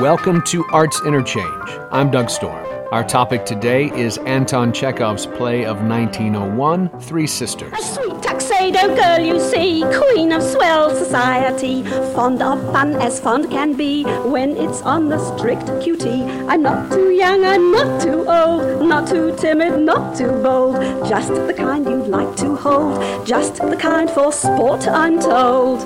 Welcome 0.00 0.42
to 0.48 0.62
Arts 0.72 1.00
Interchange. 1.06 1.70
I'm 1.90 2.10
Doug 2.10 2.28
Storm. 2.28 2.66
Our 2.92 3.02
topic 3.02 3.46
today 3.46 3.90
is 3.98 4.18
Anton 4.18 4.70
Chekhov's 4.70 5.24
play 5.24 5.64
of 5.64 5.78
1901, 5.78 7.00
Three 7.00 7.26
Sisters. 7.26 7.72
A 7.72 7.82
sweet 7.82 8.22
tuxedo 8.22 8.94
girl, 8.94 9.18
you 9.18 9.40
see, 9.40 9.84
queen 9.96 10.32
of 10.32 10.42
swell 10.42 10.94
society, 10.94 11.82
fond 12.14 12.42
of 12.42 12.60
fun 12.72 12.96
as 12.96 13.18
fond 13.18 13.50
can 13.50 13.72
be 13.72 14.04
when 14.28 14.50
it's 14.58 14.82
on 14.82 15.08
the 15.08 15.18
strict 15.18 15.62
QT. 15.62 16.46
I'm 16.46 16.62
not 16.62 16.92
too 16.92 17.12
young, 17.12 17.46
I'm 17.46 17.72
not 17.72 18.02
too 18.02 18.28
old, 18.28 18.86
not 18.86 19.08
too 19.08 19.34
timid, 19.38 19.80
not 19.80 20.14
too 20.14 20.30
bold, 20.42 20.76
just 21.08 21.28
the 21.28 21.54
kind 21.56 21.86
you'd 21.86 22.08
like 22.08 22.36
to 22.36 22.54
hold, 22.54 23.26
just 23.26 23.54
the 23.54 23.76
kind 23.76 24.10
for 24.10 24.30
sport, 24.30 24.86
I'm 24.86 25.18
told. 25.18 25.80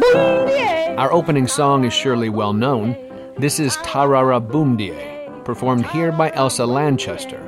Boom, 0.00 0.48
yeah. 0.48 0.75
Our 0.96 1.12
opening 1.12 1.46
song 1.46 1.84
is 1.84 1.92
surely 1.92 2.30
well 2.30 2.54
known. 2.54 2.96
This 3.36 3.60
is 3.60 3.76
Ta-ra-ra 3.76 4.40
Boom-de-ay 4.40 5.42
performed 5.44 5.84
here 5.88 6.10
by 6.10 6.32
Elsa 6.32 6.64
Lanchester, 6.64 7.38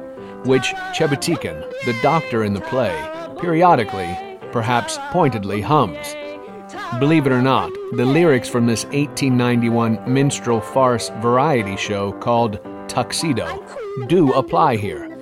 which 0.45 0.75
Chebutikin, 0.93 1.59
the 1.87 1.99
doctor 2.03 2.45
in 2.45 2.53
the 2.53 2.61
play, 2.61 2.95
periodically, 3.41 4.19
perhaps 4.53 4.99
pointedly, 5.13 5.63
hums. 5.63 6.15
Believe 6.99 7.27
it 7.27 7.33
or 7.33 7.41
not, 7.41 7.73
the 7.93 8.05
lyrics 8.05 8.51
from 8.51 8.67
this 8.67 8.85
1891 8.85 10.01
minstrel 10.07 10.61
farce 10.61 11.09
variety 11.23 11.77
show 11.79 12.13
called 12.13 12.61
Tuxedo 12.87 13.65
do 14.09 14.31
apply 14.35 14.77
here. 14.77 15.19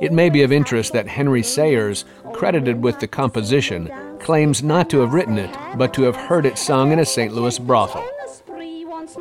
It 0.00 0.12
may 0.12 0.30
be 0.30 0.42
of 0.42 0.50
interest 0.50 0.92
that 0.94 1.06
Henry 1.06 1.44
Sayers, 1.44 2.06
credited 2.32 2.82
with 2.82 2.98
the 2.98 3.06
composition, 3.06 3.88
claims 4.22 4.62
not 4.62 4.88
to 4.90 5.00
have 5.00 5.12
written 5.12 5.38
it, 5.38 5.54
but 5.76 5.92
to 5.94 6.02
have 6.02 6.16
heard 6.16 6.46
it 6.46 6.58
sung 6.58 6.92
in 6.92 6.98
a 6.98 7.04
St. 7.04 7.34
Louis 7.34 7.58
brothel. 7.58 8.06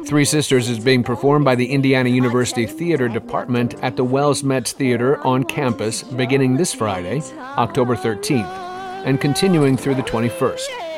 Three 0.05 0.26
Sisters 0.26 0.70
is 0.70 0.80
being 0.80 1.04
performed 1.04 1.44
by 1.44 1.55
the 1.55 1.72
Indiana 1.72 2.10
University 2.10 2.66
Theater 2.66 3.10
Department 3.10 3.74
at 3.84 3.96
the 3.96 4.04
Wells 4.04 4.43
Metz 4.43 4.71
Theater 4.71 5.20
on 5.26 5.43
campus 5.43 6.04
beginning 6.04 6.55
this 6.55 6.74
Friday, 6.74 7.21
October 7.58 7.96
13th, 7.96 8.46
and 9.05 9.20
continuing 9.20 9.76
through 9.76 9.96
the 9.96 10.04
21st. 10.04 10.91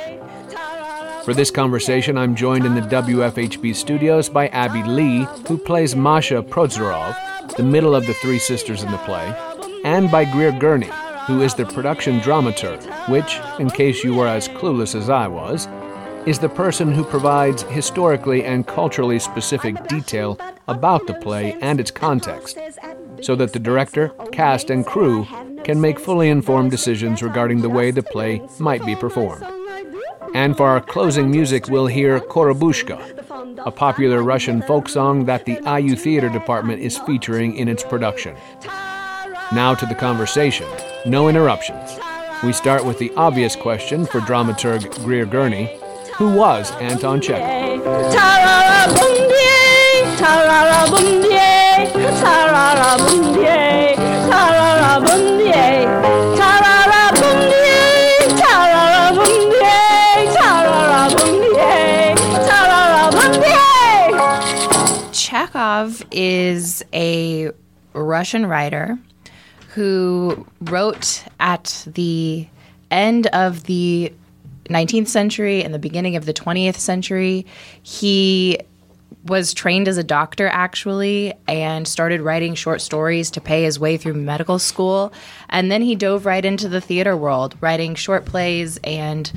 For 1.24 1.34
this 1.34 1.52
conversation, 1.52 2.18
I'm 2.18 2.36
joined 2.36 2.66
in 2.66 2.76
the 2.76 2.82
WFHB 2.82 3.74
studios 3.76 4.28
by 4.28 4.50
Abby 4.50 4.84
Lee, 4.84 5.26
who 5.48 5.58
plays 5.58 5.96
Masha 5.96 6.44
Prozorov, 6.44 7.16
the 7.56 7.64
middle 7.64 7.96
of 7.96 8.06
the 8.06 8.14
three 8.16 8.40
sisters 8.40 8.84
in 8.84 8.92
the 8.92 8.98
play, 9.00 9.34
and 9.86 10.12
by 10.12 10.26
Greer 10.26 10.52
Gurney, 10.52 10.90
who 11.28 11.42
is 11.42 11.54
the 11.54 11.66
production 11.66 12.20
dramaturg, 12.20 12.82
which, 13.10 13.40
in 13.60 13.70
case 13.70 14.04
you 14.04 14.14
were 14.14 14.28
as 14.28 14.48
clueless 14.50 14.96
as 14.96 15.10
I 15.10 15.28
was, 15.28 15.68
is 16.26 16.40
the 16.40 16.50
person 16.50 16.92
who 16.92 17.04
provides 17.04 17.64
historically 17.64 18.44
and 18.46 18.66
culturally 18.66 19.20
specific 19.20 19.88
detail 19.88 20.40
about 20.68 21.06
the 21.08 21.14
play 21.16 21.58
and 21.62 21.80
its 21.80 21.92
context, 21.92 22.58
so 23.22 23.36
that 23.36 23.54
the 23.54 23.60
director, 23.60 24.10
cast, 24.32 24.70
and 24.70 24.86
crew 24.86 25.26
can 25.64 25.80
make 25.80 26.00
fully 26.00 26.30
informed 26.30 26.72
decisions 26.72 27.22
regarding 27.22 27.62
the 27.62 27.70
way 27.70 27.92
the 27.92 28.04
play 28.04 28.42
might 28.60 28.86
be 28.86 28.96
performed. 28.96 29.46
And 30.34 30.58
for 30.58 30.68
our 30.68 30.82
closing 30.82 31.30
music, 31.30 31.68
we'll 31.68 31.88
hear 31.88 32.20
Korobushka, 32.20 33.60
a 33.66 33.72
popular 33.72 34.24
Russian 34.24 34.62
folk 34.62 34.90
song 34.90 35.26
that 35.26 35.46
the 35.46 35.60
IU 35.66 35.96
Theater 35.96 36.30
Department 36.30 36.82
is 36.82 36.98
featuring 36.98 37.56
in 37.56 37.68
its 37.68 37.84
production. 37.84 38.36
Now 39.54 39.76
to 39.76 39.86
the 39.86 39.96
conversation. 39.96 40.68
No 41.06 41.30
interruptions. 41.30 42.00
We 42.44 42.54
start 42.54 42.84
with 42.84 42.98
the 42.98 43.12
obvious 43.16 43.56
question 43.56 44.06
for 44.06 44.20
dramaturg 44.20 44.92
Greer 45.04 45.26
Gurney 45.26 45.80
who 46.16 46.36
was 46.36 46.72
Anton 46.74 47.20
Chekhov. 47.22 48.14
Chekhov 65.14 66.04
is 66.12 66.86
a 66.94 67.52
Russian 67.94 68.46
writer 68.46 69.00
who 69.74 70.46
wrote 70.62 71.24
at 71.40 71.84
the 71.88 72.48
end 72.92 73.28
of 73.28 73.64
the 73.64 74.14
19th 74.66 75.08
century 75.08 75.64
and 75.64 75.74
the 75.74 75.80
beginning 75.80 76.16
of 76.16 76.26
the 76.26 76.34
20th 76.34 76.76
century. 76.76 77.46
He 77.82 78.60
was 79.26 79.54
trained 79.54 79.88
as 79.88 79.98
a 79.98 80.04
doctor 80.04 80.48
actually 80.48 81.34
and 81.48 81.88
started 81.88 82.22
writing 82.22 82.56
short 82.56 82.82
stories 82.82 83.32
to 83.32 83.42
pay 83.42 83.64
his 83.64 83.80
way 83.80 83.98
through 83.98 84.14
medical 84.14 84.60
school. 84.60 85.12
And 85.50 85.72
then 85.72 85.82
he 85.82 85.96
dove 85.96 86.26
right 86.26 86.44
into 86.44 86.70
the 86.70 86.82
theater 86.82 87.16
world, 87.18 87.56
writing 87.62 87.96
short 87.96 88.26
plays 88.26 88.78
and 88.84 89.32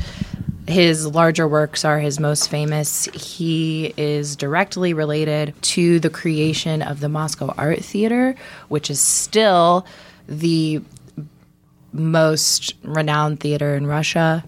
his 0.68 1.06
larger 1.06 1.46
works 1.46 1.84
are 1.84 2.00
his 2.00 2.18
most 2.18 2.50
famous. 2.50 3.04
He 3.06 3.94
is 3.96 4.34
directly 4.34 4.92
related 4.92 5.54
to 5.62 6.00
the 6.00 6.10
creation 6.10 6.82
of 6.82 6.98
the 7.00 7.08
Moscow 7.08 7.54
Art 7.56 7.84
Theater, 7.84 8.34
which 8.68 8.90
is 8.90 8.98
still 8.98 9.86
the 10.28 10.82
most 11.92 12.74
renowned 12.82 13.40
theater 13.40 13.74
in 13.74 13.86
Russia. 13.86 14.44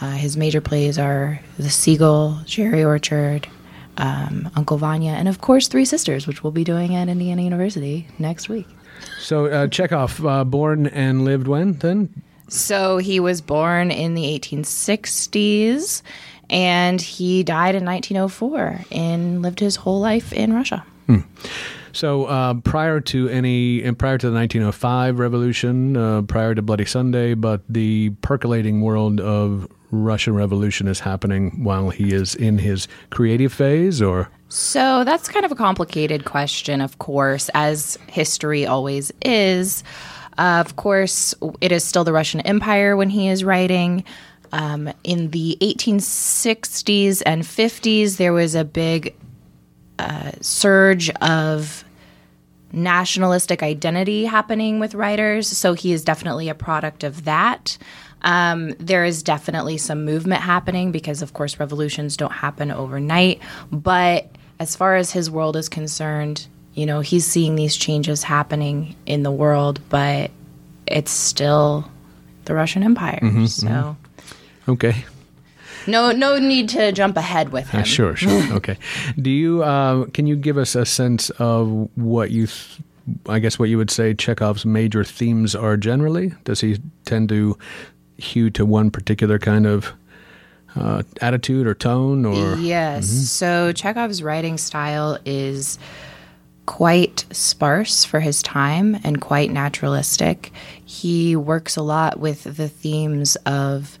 Uh, 0.00 0.12
his 0.12 0.36
major 0.36 0.60
plays 0.60 0.98
are 0.98 1.40
The 1.58 1.70
Seagull, 1.70 2.42
Cherry 2.46 2.84
Orchard, 2.84 3.48
um, 3.96 4.48
Uncle 4.54 4.78
Vanya, 4.78 5.10
and 5.12 5.28
of 5.28 5.40
course 5.40 5.68
Three 5.68 5.84
Sisters, 5.84 6.26
which 6.26 6.42
we'll 6.42 6.52
be 6.52 6.64
doing 6.64 6.94
at 6.94 7.08
Indiana 7.08 7.42
University 7.42 8.06
next 8.18 8.48
week. 8.48 8.66
So 9.20 9.46
uh, 9.46 9.66
Chekhov, 9.66 10.24
uh, 10.24 10.44
born 10.44 10.86
and 10.86 11.24
lived 11.24 11.48
when 11.48 11.74
then? 11.74 12.22
So 12.48 12.98
he 12.98 13.20
was 13.20 13.40
born 13.40 13.90
in 13.90 14.14
the 14.14 14.38
1860s, 14.38 16.02
and 16.48 17.00
he 17.00 17.42
died 17.42 17.74
in 17.74 17.84
1904 17.84 18.84
and 18.90 19.42
lived 19.42 19.60
his 19.60 19.76
whole 19.76 20.00
life 20.00 20.32
in 20.32 20.54
Russia. 20.54 20.84
Hmm. 21.06 21.20
So 21.92 22.24
uh, 22.26 22.54
prior 22.54 23.00
to 23.00 23.28
any, 23.28 23.82
and 23.82 23.98
prior 23.98 24.18
to 24.18 24.30
the 24.30 24.34
1905 24.34 25.18
revolution, 25.18 25.96
uh, 25.96 26.22
prior 26.22 26.54
to 26.54 26.62
Bloody 26.62 26.84
Sunday, 26.84 27.34
but 27.34 27.62
the 27.68 28.10
percolating 28.22 28.80
world 28.82 29.20
of 29.20 29.68
Russian 29.90 30.34
Revolution 30.34 30.86
is 30.86 31.00
happening 31.00 31.64
while 31.64 31.90
he 31.90 32.12
is 32.12 32.34
in 32.34 32.58
his 32.58 32.88
creative 33.10 33.52
phase, 33.52 34.02
or? 34.02 34.30
So 34.48 35.04
that's 35.04 35.28
kind 35.28 35.44
of 35.44 35.52
a 35.52 35.56
complicated 35.56 36.24
question, 36.24 36.80
of 36.80 36.98
course, 36.98 37.50
as 37.54 37.98
history 38.08 38.66
always 38.66 39.12
is. 39.22 39.82
Uh, 40.36 40.62
of 40.64 40.76
course, 40.76 41.34
it 41.60 41.72
is 41.72 41.84
still 41.84 42.04
the 42.04 42.12
Russian 42.12 42.40
Empire 42.42 42.96
when 42.96 43.10
he 43.10 43.28
is 43.28 43.44
writing. 43.44 44.04
Um, 44.52 44.90
in 45.04 45.30
the 45.30 45.58
1860s 45.60 47.22
and 47.26 47.42
50s, 47.42 48.16
there 48.16 48.32
was 48.32 48.54
a 48.54 48.64
big 48.64 49.14
uh, 49.98 50.32
surge 50.40 51.10
of 51.20 51.84
nationalistic 52.72 53.62
identity 53.62 54.24
happening 54.24 54.78
with 54.78 54.94
writers. 54.94 55.48
So 55.48 55.74
he 55.74 55.92
is 55.92 56.04
definitely 56.04 56.48
a 56.48 56.54
product 56.54 57.04
of 57.04 57.24
that. 57.24 57.78
Um, 58.22 58.70
there 58.78 59.04
is 59.04 59.22
definitely 59.22 59.78
some 59.78 60.04
movement 60.04 60.42
happening 60.42 60.92
because, 60.92 61.22
of 61.22 61.32
course, 61.32 61.60
revolutions 61.60 62.16
don't 62.16 62.32
happen 62.32 62.70
overnight. 62.70 63.40
But 63.70 64.28
as 64.58 64.76
far 64.76 64.96
as 64.96 65.12
his 65.12 65.30
world 65.30 65.56
is 65.56 65.68
concerned, 65.68 66.46
you 66.74 66.84
know, 66.84 67.00
he's 67.00 67.26
seeing 67.26 67.54
these 67.54 67.76
changes 67.76 68.22
happening 68.22 68.96
in 69.06 69.22
the 69.22 69.30
world, 69.30 69.80
but 69.88 70.30
it's 70.86 71.10
still 71.10 71.88
the 72.44 72.54
Russian 72.54 72.82
Empire. 72.82 73.20
Mm-hmm, 73.22 73.46
so, 73.46 73.66
mm-hmm. 73.66 74.70
okay. 74.72 75.04
No, 75.88 76.12
no 76.12 76.38
need 76.38 76.68
to 76.70 76.92
jump 76.92 77.16
ahead 77.16 77.50
with 77.50 77.68
him. 77.70 77.80
Uh, 77.80 77.84
sure, 77.96 78.14
sure. 78.14 78.52
okay. 78.56 78.78
Do 79.20 79.30
you? 79.30 79.62
Uh, 79.62 80.06
can 80.06 80.26
you 80.26 80.36
give 80.36 80.58
us 80.58 80.74
a 80.74 80.86
sense 80.86 81.30
of 81.30 81.88
what 81.96 82.30
you? 82.30 82.46
Th- 82.46 82.80
I 83.26 83.38
guess 83.38 83.58
what 83.58 83.70
you 83.70 83.78
would 83.78 83.90
say 83.90 84.12
Chekhov's 84.12 84.66
major 84.66 85.02
themes 85.02 85.54
are 85.54 85.78
generally. 85.78 86.34
Does 86.44 86.60
he 86.60 86.78
tend 87.06 87.30
to 87.30 87.56
hew 88.18 88.50
to 88.50 88.66
one 88.66 88.90
particular 88.90 89.38
kind 89.38 89.66
of 89.66 89.94
uh, 90.76 91.02
attitude 91.20 91.66
or 91.66 91.74
tone 91.74 92.24
or 92.24 92.56
yes 92.56 93.06
mm-hmm. 93.06 93.22
so 93.22 93.72
chekhov's 93.72 94.22
writing 94.22 94.58
style 94.58 95.18
is 95.24 95.78
quite 96.66 97.24
sparse 97.32 98.04
for 98.04 98.20
his 98.20 98.42
time 98.42 98.98
and 99.02 99.20
quite 99.20 99.50
naturalistic 99.50 100.52
he 100.84 101.34
works 101.34 101.76
a 101.76 101.82
lot 101.82 102.20
with 102.20 102.44
the 102.44 102.68
themes 102.68 103.36
of 103.46 103.98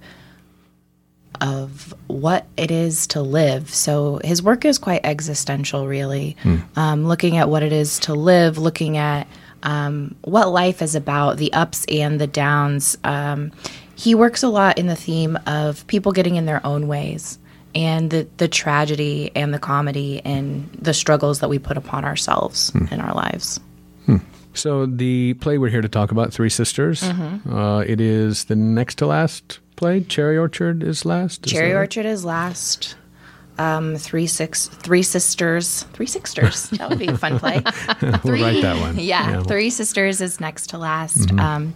of 1.40 1.94
what 2.06 2.46
it 2.56 2.70
is 2.70 3.06
to 3.08 3.22
live. 3.22 3.72
So 3.72 4.20
his 4.24 4.42
work 4.42 4.64
is 4.64 4.78
quite 4.78 5.00
existential, 5.04 5.86
really. 5.86 6.36
Mm. 6.42 6.76
Um, 6.76 7.06
looking 7.06 7.36
at 7.36 7.48
what 7.48 7.62
it 7.62 7.72
is 7.72 7.98
to 8.00 8.14
live, 8.14 8.58
looking 8.58 8.96
at 8.96 9.26
um, 9.62 10.14
what 10.22 10.50
life 10.50 10.82
is 10.82 10.94
about, 10.94 11.36
the 11.36 11.52
ups 11.52 11.84
and 11.86 12.20
the 12.20 12.26
downs. 12.26 12.96
Um, 13.04 13.52
he 13.94 14.14
works 14.14 14.42
a 14.42 14.48
lot 14.48 14.78
in 14.78 14.86
the 14.86 14.96
theme 14.96 15.38
of 15.46 15.86
people 15.86 16.12
getting 16.12 16.36
in 16.36 16.46
their 16.46 16.64
own 16.64 16.86
ways 16.88 17.38
and 17.74 18.10
the, 18.10 18.28
the 18.36 18.48
tragedy 18.48 19.30
and 19.34 19.52
the 19.52 19.58
comedy 19.58 20.22
and 20.24 20.70
the 20.80 20.94
struggles 20.94 21.40
that 21.40 21.48
we 21.48 21.58
put 21.58 21.76
upon 21.76 22.04
ourselves 22.04 22.72
in 22.90 23.00
our 23.00 23.14
lives. 23.14 23.60
So 24.54 24.86
the 24.86 25.34
play 25.34 25.56
we're 25.56 25.70
here 25.70 25.82
to 25.82 25.88
talk 25.88 26.10
about, 26.10 26.32
Three 26.32 26.48
Sisters. 26.48 27.02
Mm-hmm. 27.02 27.54
Uh, 27.54 27.80
it 27.80 28.00
is 28.00 28.44
the 28.44 28.56
next 28.56 28.96
to 28.96 29.06
last 29.06 29.60
play. 29.78 30.02
Cherry 30.02 30.36
Orchard 30.36 30.82
is 30.82 31.04
last. 31.06 31.46
Is 31.46 31.52
Cherry? 31.52 31.74
Orchard 31.74 32.04
is 32.06 32.24
last. 32.24 32.96
Um, 33.60 33.96
three 33.96 34.28
six 34.28 34.68
three 34.68 35.02
sisters 35.02 35.82
three 35.92 36.06
sisters 36.06 36.70
that 36.78 36.88
would 36.90 36.98
be 37.00 37.08
a 37.08 37.18
fun 37.18 37.40
play. 37.40 37.60
We'll 38.22 38.40
write 38.40 38.62
that 38.62 38.78
one. 38.80 38.96
Yeah, 39.00 39.32
we'll- 39.38 39.44
Three 39.46 39.70
Sisters 39.70 40.20
is 40.20 40.38
next 40.38 40.68
to 40.68 40.78
last. 40.78 41.32
Um, 41.32 41.74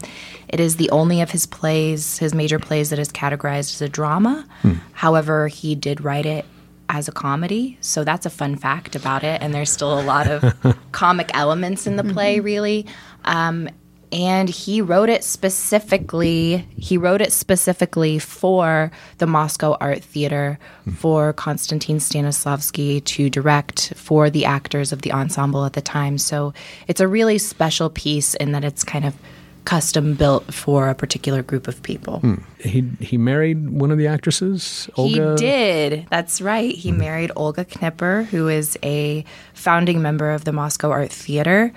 it 0.49 0.61
is 0.61 0.77
the 0.77 0.89
only 0.91 1.21
of 1.23 1.31
his 1.33 1.45
plays, 1.45 2.19
his 2.19 2.35
major 2.35 2.61
plays, 2.61 2.91
that 2.91 3.01
is 3.01 3.09
categorized 3.09 3.75
as 3.75 3.83
a 3.83 3.89
drama. 3.89 4.47
However, 4.93 5.49
he 5.49 5.75
did 5.75 6.05
write 6.05 6.25
it 6.27 6.45
as 6.89 7.09
a 7.09 7.13
comedy, 7.13 7.79
so 7.81 8.05
that's 8.05 8.27
a 8.27 8.31
fun 8.31 8.55
fact 8.55 8.95
about 8.95 9.25
it. 9.25 9.43
And 9.43 9.53
there's 9.53 9.71
still 9.71 9.99
a 9.99 10.05
lot 10.05 10.29
of 10.29 10.55
comic 10.93 11.31
elements 11.35 11.89
in 11.89 11.97
the 11.97 12.05
play, 12.05 12.39
really. 12.39 12.87
Um, 13.25 13.69
and 14.13 14.49
he 14.49 14.81
wrote 14.81 15.09
it 15.09 15.25
specifically. 15.25 16.67
He 16.77 16.99
wrote 16.99 17.23
it 17.23 17.33
specifically 17.33 18.19
for 18.19 18.93
the 19.19 19.27
Moscow 19.27 19.77
Art 19.81 20.03
Theater, 20.05 20.59
hmm. 20.85 20.91
for 20.93 21.33
Konstantin 21.33 21.97
Stanislavski 21.97 23.03
to 23.05 23.31
direct 23.31 23.95
for 23.97 24.29
the 24.29 24.45
actors 24.45 24.93
of 24.93 25.03
the 25.03 25.13
ensemble 25.13 25.65
at 25.65 25.73
the 25.73 25.81
time. 25.81 26.19
So 26.19 26.53
it's 26.87 27.01
a 27.01 27.09
really 27.09 27.39
special 27.39 27.89
piece 27.89 28.35
in 28.35 28.53
that 28.53 28.65
it's 28.65 28.85
kind 28.85 29.05
of 29.05 29.15
custom 29.65 30.15
built 30.15 30.53
for 30.53 30.89
a 30.89 30.95
particular 30.95 31.43
group 31.43 31.69
of 31.69 31.83
people. 31.83 32.21
Hmm. 32.21 32.35
He 32.59 32.85
he 33.01 33.17
married 33.17 33.71
one 33.71 33.91
of 33.91 33.99
the 33.99 34.07
actresses. 34.07 34.89
Olga. 34.97 35.31
He 35.31 35.37
did. 35.37 36.07
That's 36.11 36.41
right. 36.41 36.75
He 36.75 36.91
mm-hmm. 36.91 36.99
married 36.99 37.33
Olga 37.37 37.65
Knipper, 37.65 38.27
who 38.27 38.49
is 38.49 38.79
a 38.83 39.25
founding 39.55 40.03
member 40.03 40.31
of 40.31 40.45
the 40.45 40.53
Moscow 40.53 40.91
Art 40.91 41.13
Theater. 41.13 41.73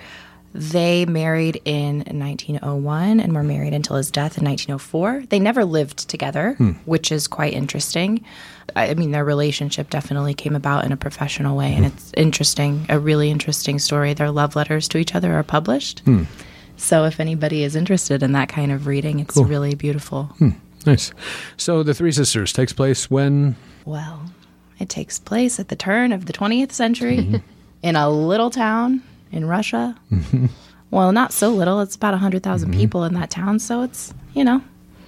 They 0.55 1.05
married 1.05 1.61
in 1.65 1.97
1901 1.97 3.19
and 3.19 3.35
were 3.35 3.43
married 3.43 3.73
until 3.73 3.97
his 3.97 4.09
death 4.09 4.37
in 4.37 4.45
1904. 4.45 5.25
They 5.27 5.37
never 5.37 5.65
lived 5.65 6.07
together, 6.09 6.53
hmm. 6.53 6.71
which 6.85 7.11
is 7.11 7.27
quite 7.27 7.53
interesting. 7.53 8.23
I 8.73 8.93
mean, 8.93 9.11
their 9.11 9.25
relationship 9.25 9.89
definitely 9.89 10.33
came 10.33 10.55
about 10.55 10.85
in 10.85 10.93
a 10.93 10.97
professional 10.97 11.57
way, 11.57 11.73
and 11.73 11.85
hmm. 11.85 11.91
it's 11.91 12.11
interesting, 12.15 12.85
a 12.87 12.97
really 12.97 13.29
interesting 13.29 13.79
story. 13.79 14.13
Their 14.13 14.31
love 14.31 14.55
letters 14.55 14.87
to 14.89 14.97
each 14.97 15.13
other 15.13 15.33
are 15.33 15.43
published. 15.43 15.99
Hmm. 16.01 16.23
So, 16.77 17.03
if 17.03 17.19
anybody 17.19 17.63
is 17.63 17.75
interested 17.75 18.23
in 18.23 18.31
that 18.31 18.47
kind 18.47 18.71
of 18.71 18.87
reading, 18.87 19.19
it's 19.19 19.37
really 19.37 19.75
beautiful. 19.75 20.35
Nice. 20.85 21.11
So 21.57 21.83
the 21.83 21.93
Three 21.93 22.11
Sisters 22.11 22.53
takes 22.53 22.71
place 22.71 23.09
when 23.09 23.55
Well, 23.85 24.29
it 24.79 24.87
takes 24.87 25.19
place 25.19 25.59
at 25.59 25.69
the 25.69 25.75
turn 25.75 26.11
of 26.11 26.27
the 26.27 26.33
20th 26.33 26.71
century 26.71 27.17
mm-hmm. 27.17 27.37
in 27.81 27.95
a 27.95 28.09
little 28.09 28.51
town 28.51 29.01
in 29.31 29.45
Russia. 29.45 29.97
Mm-hmm. 30.11 30.47
Well, 30.91 31.11
not 31.11 31.33
so 31.33 31.49
little. 31.49 31.81
It's 31.81 31.95
about 31.95 32.13
100,000 32.13 32.69
mm-hmm. 32.69 32.79
people 32.79 33.03
in 33.03 33.13
that 33.15 33.29
town, 33.29 33.59
so 33.59 33.81
it's, 33.81 34.13
you 34.33 34.43
know, 34.43 34.61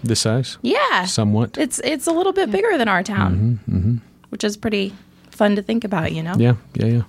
this 0.04 0.20
size. 0.22 0.58
yeah. 0.62 1.06
Somewhat. 1.06 1.58
It's 1.58 1.80
it's 1.80 2.08
a 2.08 2.12
little 2.12 2.34
bit 2.34 2.52
bigger 2.52 2.78
than 2.78 2.88
our 2.88 3.04
town. 3.04 3.60
Mm-hmm, 3.70 3.98
Which 4.30 4.44
is 4.44 4.58
pretty 4.58 4.94
fun 5.32 5.56
to 5.56 5.62
think 5.62 5.84
about, 5.84 6.12
you 6.12 6.24
know. 6.24 6.34
Yeah, 6.38 6.56
yeah, 6.74 6.86
yeah. 6.86 7.02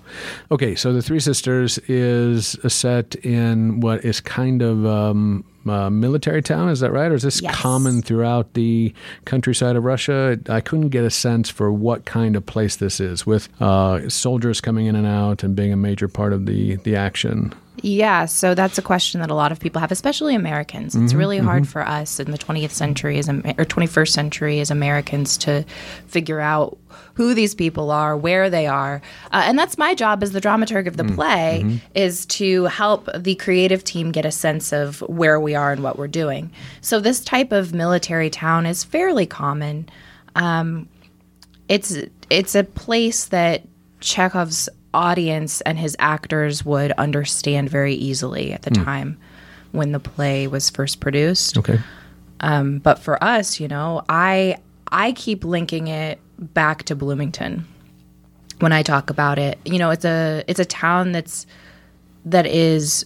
Okay, 0.50 0.74
so 0.74 0.92
the 0.92 1.02
Three 1.02 1.20
Sisters 1.20 1.78
is 1.88 2.56
set 2.68 3.14
in 3.16 3.80
what 3.80 4.04
is 4.04 4.20
kind 4.20 4.62
of 4.62 4.86
um, 4.86 5.44
a 5.66 5.90
military 5.90 6.42
town. 6.42 6.68
Is 6.68 6.80
that 6.80 6.92
right, 6.92 7.10
or 7.10 7.14
is 7.14 7.22
this 7.22 7.42
Yes. 7.42 7.54
common 7.54 8.02
throughout 8.02 8.54
the 8.54 8.92
countryside 9.24 9.76
of 9.76 9.84
Russia? 9.84 10.38
I 10.48 10.60
couldn't 10.60 10.88
get 10.90 11.04
a 11.04 11.10
sense 11.10 11.50
for 11.50 11.70
what 11.72 12.04
kind 12.04 12.36
of 12.36 12.46
place 12.46 12.76
this 12.76 13.00
is, 13.00 13.26
with 13.26 13.48
uh, 13.60 14.08
soldiers 14.08 14.60
coming 14.60 14.86
in 14.86 14.94
and 14.96 15.06
out 15.06 15.42
and 15.42 15.54
being 15.56 15.72
a 15.72 15.76
major 15.76 16.08
part 16.08 16.32
of 16.32 16.46
the 16.46 16.76
the 16.76 16.96
action. 16.96 17.52
Yeah, 17.82 18.26
so 18.26 18.54
that's 18.54 18.78
a 18.78 18.82
question 18.82 19.20
that 19.20 19.30
a 19.30 19.34
lot 19.34 19.52
of 19.52 19.60
people 19.60 19.80
have, 19.80 19.92
especially 19.92 20.34
Americans. 20.34 20.94
It's 20.94 21.12
mm-hmm, 21.12 21.18
really 21.18 21.38
hard 21.38 21.62
mm-hmm. 21.62 21.70
for 21.70 21.86
us 21.86 22.18
in 22.18 22.30
the 22.30 22.38
20th 22.38 22.70
century 22.70 23.18
as 23.18 23.28
or 23.28 23.32
21st 23.32 24.08
century 24.08 24.60
as 24.60 24.70
Americans 24.70 25.36
to 25.38 25.64
figure 26.06 26.40
out 26.40 26.78
who 27.14 27.34
these 27.34 27.54
people 27.54 27.90
are, 27.90 28.16
where 28.16 28.48
they 28.48 28.66
are, 28.66 29.02
uh, 29.32 29.42
and 29.44 29.58
that's 29.58 29.78
my 29.78 29.94
job 29.94 30.22
as 30.22 30.32
the 30.32 30.40
dramaturg 30.40 30.86
of 30.86 30.96
the 30.96 31.02
mm, 31.02 31.14
play 31.14 31.62
mm-hmm. 31.64 31.76
is 31.94 32.26
to 32.26 32.64
help 32.66 33.08
the 33.16 33.34
creative 33.36 33.84
team 33.84 34.12
get 34.12 34.24
a 34.24 34.32
sense 34.32 34.72
of 34.72 35.00
where 35.02 35.38
we 35.40 35.54
are 35.54 35.72
and 35.72 35.82
what 35.82 35.98
we're 35.98 36.08
doing. 36.08 36.50
So 36.80 37.00
this 37.00 37.20
type 37.20 37.52
of 37.52 37.74
military 37.74 38.30
town 38.30 38.66
is 38.66 38.84
fairly 38.84 39.26
common 39.26 39.88
um, 40.38 40.88
it's 41.68 41.96
it's 42.30 42.54
a 42.54 42.64
place 42.64 43.26
that 43.26 43.62
Chekhov's 44.00 44.68
audience 44.94 45.60
and 45.62 45.78
his 45.78 45.96
actors 45.98 46.64
would 46.64 46.92
understand 46.92 47.68
very 47.70 47.94
easily 47.94 48.52
at 48.52 48.62
the 48.62 48.70
time 48.70 49.18
when 49.72 49.92
the 49.92 50.00
play 50.00 50.46
was 50.46 50.70
first 50.70 51.00
produced. 51.00 51.58
Okay. 51.58 51.78
Um, 52.40 52.78
but 52.78 52.98
for 52.98 53.22
us, 53.22 53.60
you 53.60 53.68
know, 53.68 54.02
I 54.08 54.58
I 54.90 55.12
keep 55.12 55.44
linking 55.44 55.88
it 55.88 56.20
back 56.38 56.84
to 56.84 56.96
Bloomington 56.96 57.66
when 58.60 58.72
I 58.72 58.82
talk 58.82 59.10
about 59.10 59.38
it. 59.38 59.58
You 59.64 59.78
know, 59.78 59.90
it's 59.90 60.04
a 60.04 60.44
it's 60.46 60.60
a 60.60 60.64
town 60.64 61.12
that's 61.12 61.46
that 62.24 62.46
is 62.46 63.04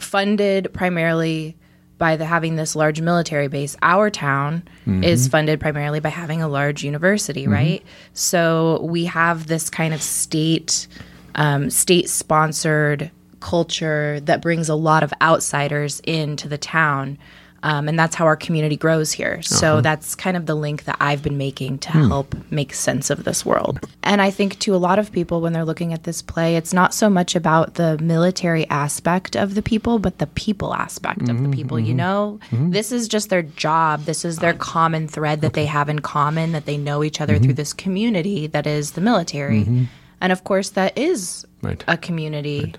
funded 0.00 0.72
primarily 0.72 1.56
by 1.98 2.16
the 2.16 2.24
having 2.24 2.56
this 2.56 2.74
large 2.76 3.00
military 3.00 3.48
base. 3.48 3.76
Our 3.82 4.08
town 4.08 4.62
is 5.02 5.28
funded 5.28 5.60
primarily 5.60 6.00
by 6.00 6.08
having 6.10 6.40
a 6.40 6.48
large 6.48 6.84
university, 6.84 7.46
right? 7.48 7.82
So 8.14 8.80
we 8.82 9.04
have 9.06 9.48
this 9.48 9.68
kind 9.68 9.92
of 9.92 10.00
state 10.00 10.86
um, 11.34 11.70
state 11.70 12.08
sponsored 12.08 13.10
culture 13.40 14.20
that 14.20 14.42
brings 14.42 14.68
a 14.68 14.74
lot 14.74 15.02
of 15.02 15.12
outsiders 15.20 16.00
into 16.00 16.48
the 16.48 16.58
town. 16.58 17.18
Um, 17.62 17.88
and 17.88 17.98
that's 17.98 18.14
how 18.14 18.24
our 18.24 18.36
community 18.36 18.76
grows 18.76 19.10
here. 19.10 19.42
So 19.42 19.74
uh-huh. 19.74 19.80
that's 19.80 20.14
kind 20.14 20.36
of 20.36 20.46
the 20.46 20.54
link 20.54 20.84
that 20.84 20.96
I've 21.00 21.22
been 21.22 21.38
making 21.38 21.78
to 21.78 21.92
hmm. 21.92 22.08
help 22.08 22.34
make 22.50 22.72
sense 22.72 23.10
of 23.10 23.24
this 23.24 23.44
world. 23.44 23.80
And 24.04 24.22
I 24.22 24.30
think 24.30 24.58
to 24.60 24.74
a 24.74 24.78
lot 24.78 24.98
of 24.98 25.10
people, 25.10 25.40
when 25.40 25.52
they're 25.52 25.64
looking 25.64 25.92
at 25.92 26.04
this 26.04 26.22
play, 26.22 26.56
it's 26.56 26.72
not 26.72 26.94
so 26.94 27.10
much 27.10 27.34
about 27.34 27.74
the 27.74 27.98
military 27.98 28.68
aspect 28.70 29.36
of 29.36 29.54
the 29.54 29.62
people, 29.62 29.98
but 29.98 30.18
the 30.18 30.28
people 30.28 30.72
aspect 30.72 31.22
of 31.22 31.26
the 31.26 31.32
mm-hmm, 31.32 31.50
people. 31.52 31.80
You 31.80 31.88
mm-hmm. 31.88 31.96
know, 31.96 32.40
mm-hmm. 32.50 32.70
this 32.70 32.92
is 32.92 33.08
just 33.08 33.28
their 33.28 33.42
job. 33.42 34.04
This 34.04 34.24
is 34.24 34.38
their 34.38 34.54
common 34.54 35.08
thread 35.08 35.40
that 35.40 35.54
they 35.54 35.66
have 35.66 35.88
in 35.88 35.98
common, 35.98 36.52
that 36.52 36.66
they 36.66 36.76
know 36.76 37.02
each 37.02 37.20
other 37.20 37.38
through 37.38 37.54
this 37.54 37.72
community 37.72 38.46
that 38.46 38.66
is 38.66 38.92
the 38.92 39.00
military. 39.00 39.88
And 40.20 40.32
of 40.32 40.44
course, 40.44 40.70
that 40.70 40.96
is 40.96 41.44
Right. 41.62 41.82
a 41.88 41.96
community. 41.96 42.74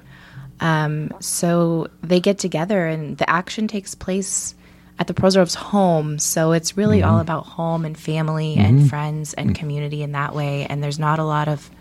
Um, 0.61 1.11
so 1.19 1.87
they 2.01 2.19
get 2.19 2.37
together, 2.37 2.87
and 2.87 3.17
the 3.17 3.29
action 3.29 3.67
takes 3.67 3.95
place 3.95 4.55
at 4.99 5.07
the 5.07 5.13
Prozorov's 5.13 5.55
home. 5.55 6.19
So 6.19 6.51
it's 6.51 6.77
really 6.77 7.01
all 7.01 7.19
about 7.19 7.45
home 7.45 7.85
and 7.85 7.97
family 7.97 8.55
and 8.57 8.89
friends 8.89 9.33
and 9.33 9.55
community 9.55 10.03
in 10.03 10.11
that 10.11 10.35
way. 10.35 10.65
And 10.69 10.83
there's 10.83 10.99
not 10.99 11.19
a 11.19 11.23
lot 11.23 11.47
of 11.47 11.71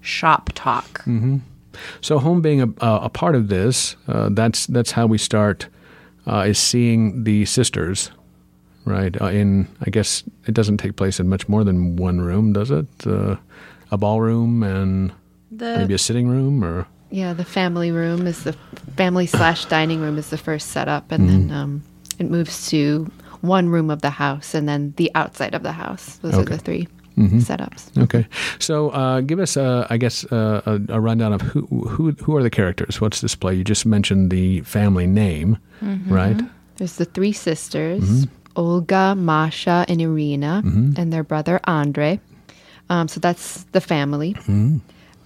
shop 0.00 0.50
talk. 0.54 1.04
So 2.00 2.18
home 2.18 2.42
being 2.42 2.60
a, 2.60 2.68
a 2.80 3.08
part 3.08 3.36
of 3.36 3.48
this, 3.48 3.96
uh, 4.08 4.28
that's 4.32 4.66
that's 4.66 4.90
how 4.90 5.06
we 5.06 5.18
start. 5.18 5.68
Uh, 6.26 6.44
is 6.48 6.58
seeing 6.58 7.24
the 7.24 7.44
sisters, 7.46 8.10
right? 8.84 9.18
Uh, 9.20 9.26
in 9.26 9.68
I 9.86 9.90
guess 9.90 10.24
it 10.46 10.52
doesn't 10.54 10.78
take 10.78 10.96
place 10.96 11.20
in 11.20 11.28
much 11.28 11.48
more 11.48 11.64
than 11.64 11.96
one 11.96 12.20
room, 12.20 12.52
does 12.52 12.70
it? 12.70 12.86
Uh, 13.06 13.36
a 13.92 13.96
ballroom 13.96 14.62
and 14.62 15.12
The 15.50 15.78
maybe 15.78 15.94
a 15.94 15.98
sitting 15.98 16.28
room, 16.28 16.62
or 16.64 16.86
Yeah, 17.10 17.32
the 17.32 17.44
family 17.44 17.92
room 17.92 18.26
is 18.26 18.42
the 18.44 18.52
family 18.96 19.26
slash 19.26 19.64
dining 19.66 20.00
room 20.00 20.18
is 20.18 20.30
the 20.30 20.38
first 20.38 20.68
setup, 20.68 21.10
and 21.12 21.28
then 21.28 21.50
um, 21.50 21.82
it 22.20 22.30
moves 22.30 22.68
to 22.70 23.10
one 23.40 23.68
room 23.70 23.90
of 23.90 24.02
the 24.02 24.10
house, 24.10 24.54
and 24.54 24.68
then 24.68 24.92
the 24.96 25.10
outside 25.14 25.54
of 25.54 25.62
the 25.62 25.72
house. 25.72 26.18
Those 26.22 26.34
are 26.34 26.44
the 26.44 26.58
3 26.58 26.86
setups. 27.18 27.90
okay. 28.04 28.26
So 28.58 28.90
uh, 28.90 29.20
give 29.20 29.40
us, 29.40 29.56
uh, 29.56 29.86
I 29.90 29.96
guess, 29.98 30.24
uh, 30.32 30.62
a, 30.64 30.96
a 30.96 31.00
rundown 31.00 31.32
of 31.32 31.40
who 31.42 31.66
who 31.66 32.12
who 32.12 32.36
are 32.36 32.42
the 32.42 32.50
characters. 32.50 33.00
What's 33.00 33.20
this 33.20 33.34
play? 33.34 33.54
You 33.54 33.64
just 33.64 33.84
mentioned 33.84 34.30
the 34.30 34.60
family 34.62 35.06
name, 35.06 35.58
right? 36.08 36.40
There's 36.76 36.96
the 36.96 37.04
three 37.04 37.32
sisters, 37.32 38.26
Olga, 38.56 39.14
Masha, 39.16 39.84
and 39.88 40.00
Irina, 40.00 40.62
and 40.96 41.12
their 41.12 41.24
brother 41.24 41.60
Andre. 41.64 42.20
Um, 42.88 43.06
so 43.08 43.20
that's 43.20 43.64
the 43.72 43.80
family. 43.80 44.34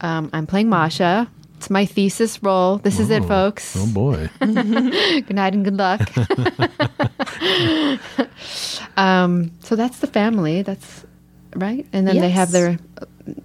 Um, 0.01 0.31
I'm 0.33 0.47
playing 0.47 0.69
Masha. 0.69 1.29
It's 1.65 1.71
my 1.71 1.87
thesis 1.87 2.43
role. 2.43 2.77
This 2.77 3.01
is 3.01 3.09
it, 3.09 3.25
folks. 3.25 3.75
Oh 3.75 3.87
boy. 3.87 4.29
Good 4.39 5.35
night 5.35 5.55
and 5.55 5.65
good 5.65 5.79
luck. 5.79 6.03
um, 8.99 9.51
so 9.61 9.75
that's 9.75 10.01
the 10.01 10.07
family. 10.07 10.61
That's 10.61 11.07
right. 11.57 11.87
And 11.95 12.07
then 12.07 12.19
they 12.19 12.29
have 12.29 12.51
their 12.51 12.77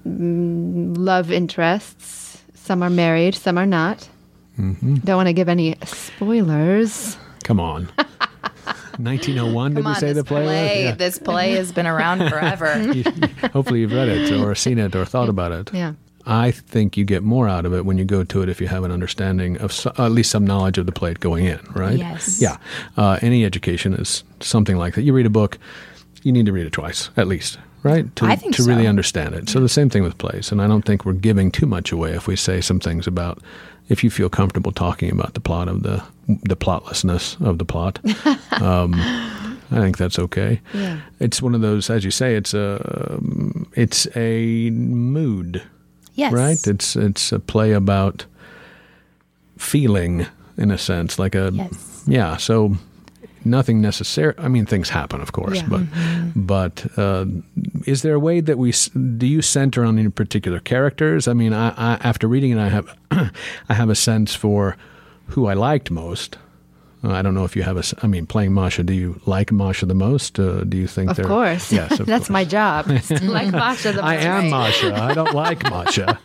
mm, 0.06 0.98
love 0.98 1.32
interests. 1.32 2.44
Some 2.56 2.84
are 2.84 2.90
married, 2.90 3.36
some 3.36 3.58
are 3.58 3.66
not. 3.66 4.10
Don't 4.58 5.08
want 5.16 5.28
to 5.28 5.34
give 5.34 5.48
any 5.48 5.78
spoilers. 5.86 7.16
Come 7.46 7.62
on. 7.62 7.86
1901, 8.98 9.76
did 9.76 9.84
Come 9.84 9.94
we 9.94 9.96
say 9.98 10.12
the 10.12 10.26
play? 10.26 10.44
play, 10.44 10.84
Yeah. 10.84 10.96
this 10.96 11.20
play 11.20 11.52
has 11.54 11.72
been 11.72 11.88
around 11.88 12.28
forever. 12.30 12.68
Hopefully 13.54 13.80
you've 13.80 13.94
read 13.94 14.10
it 14.10 14.30
or 14.34 14.54
seen 14.56 14.78
it 14.78 14.94
or 14.94 15.06
thought 15.06 15.30
about 15.30 15.54
it. 15.54 15.74
Yeah. 15.74 15.94
I 16.30 16.52
think 16.52 16.96
you 16.96 17.06
get 17.06 17.24
more 17.24 17.50
out 17.50 17.66
of 17.66 17.74
it 17.74 17.86
when 17.86 17.98
you 17.98 18.06
go 18.06 18.24
to 18.24 18.44
it 18.44 18.50
if 18.50 18.62
you 18.62 18.68
have 18.68 18.84
an 18.84 18.92
understanding 18.92 19.58
of 19.58 19.74
so, 19.74 19.92
at 19.98 20.12
least 20.12 20.30
some 20.30 20.46
knowledge 20.46 20.78
of 20.78 20.86
the 20.86 20.92
play 20.92 21.16
going 21.16 21.46
in, 21.46 21.60
right? 21.74 21.98
Yes. 21.98 22.40
Yeah. 22.40 22.58
Uh, 22.96 23.18
any 23.24 23.44
education 23.44 23.96
is 23.96 24.24
something 24.40 24.78
like 24.78 24.94
that. 24.94 25.02
You 25.02 25.12
read 25.12 25.26
a 25.26 25.32
book, 25.32 25.58
you 26.22 26.32
need 26.32 26.46
to 26.46 26.52
read 26.52 26.68
it 26.68 26.72
twice 26.74 27.10
at 27.18 27.28
least, 27.28 27.58
right? 27.82 28.16
To, 28.18 28.26
I 28.26 28.36
think 28.36 28.56
to 28.58 28.64
really 28.64 28.86
understand 28.86 29.34
it. 29.34 29.50
So 29.50 29.60
the 29.60 29.68
same 29.68 29.90
thing 29.90 30.04
with 30.04 30.20
plays, 30.20 30.52
and 30.52 30.62
I 30.62 30.68
don't 30.68 30.84
think 30.84 31.04
we're 31.04 31.14
giving 31.14 31.50
too 31.52 31.66
much 31.66 31.92
away 31.92 32.12
if 32.12 32.28
we 32.28 32.36
say 32.36 32.62
some 32.62 32.80
things 32.80 33.08
about. 33.08 33.42
If 33.88 34.04
you 34.04 34.12
feel 34.12 34.30
comfortable 34.30 34.72
talking 34.72 35.10
about 35.10 35.34
the 35.34 35.40
plot 35.40 35.68
of 35.68 35.82
the 35.82 36.04
the 36.28 36.56
plotlessness 36.56 37.44
of 37.44 37.58
the 37.58 37.66
plot, 37.66 37.98
um, 38.62 38.94
I 39.72 39.80
think 39.80 39.98
that's 39.98 40.20
okay. 40.20 40.62
Yeah. 40.76 41.00
It's 41.20 41.42
one 41.42 41.56
of 41.56 41.62
those, 41.62 41.90
as 41.90 42.06
you 42.06 42.12
say, 42.12 42.36
it's 42.36 42.54
a 42.54 43.16
um, 43.16 43.68
it's 43.76 44.08
a 44.16 44.70
mood 44.70 45.64
Yes. 46.20 46.34
right? 46.34 46.68
It's 46.68 46.96
it's 46.96 47.32
a 47.32 47.40
play 47.40 47.74
about 47.74 48.26
feeling, 49.58 50.26
in 50.58 50.72
a 50.72 50.78
sense, 50.78 51.20
like 51.20 51.36
a 51.36 51.52
Yes. 51.54 52.04
yeah. 52.08 52.38
So 52.38 52.76
nothing 53.46 53.82
necessary. 53.82 54.34
I 54.38 54.48
mean, 54.48 54.66
things 54.66 54.90
happen, 54.90 55.22
of 55.22 55.32
course, 55.32 55.62
Yeah. 55.62 55.68
but 55.70 55.82
but 56.36 56.86
uh, 56.98 57.26
is 57.86 58.02
there 58.02 58.14
a 58.16 58.20
way 58.20 58.42
that 58.42 58.58
we 58.58 58.74
do 59.18 59.26
you 59.28 59.42
center 59.42 59.84
on 59.86 59.98
any 60.00 60.10
particular 60.10 60.60
characters? 60.60 61.28
I 61.28 61.34
mean, 61.34 61.54
I, 61.54 61.70
I 61.78 61.98
after 62.10 62.28
reading 62.28 62.52
it, 62.52 62.60
I 62.60 62.70
have 62.70 62.88
I 63.70 63.74
have 63.74 63.90
a 63.90 63.96
sense 63.96 64.36
for 64.36 64.76
who 65.36 65.48
I 65.48 65.54
liked 65.54 65.92
most. 65.92 66.38
Uh, 67.04 67.12
I 67.12 67.22
don't 67.22 67.34
know 67.34 67.46
if 67.46 67.56
you 67.56 67.64
have 67.64 67.78
a. 67.78 67.84
I 68.04 68.08
mean, 68.08 68.26
playing 68.26 68.54
Masha, 68.54 68.84
do 68.84 68.94
you 68.94 69.22
like 69.26 69.52
Masha 69.54 69.86
the 69.86 69.94
most? 69.96 70.38
Uh, 70.40 70.64
do 70.66 70.76
you 70.78 70.86
think 70.88 71.10
Of 71.12 71.16
they're 71.18 71.26
course. 71.26 71.72
Yes, 71.80 72.00
of 72.00 72.06
That's 72.12 72.24
course. 72.28 72.30
my 72.30 72.44
job. 72.44 72.88
like 73.22 73.52
Masha 73.52 73.94
the 73.94 74.02
most. 74.02 74.04
I 74.04 74.16
am 74.16 74.50
Masha. 74.50 74.94
I 74.96 75.14
don't 75.14 75.34
like 75.34 75.64
Masha. 75.64 76.20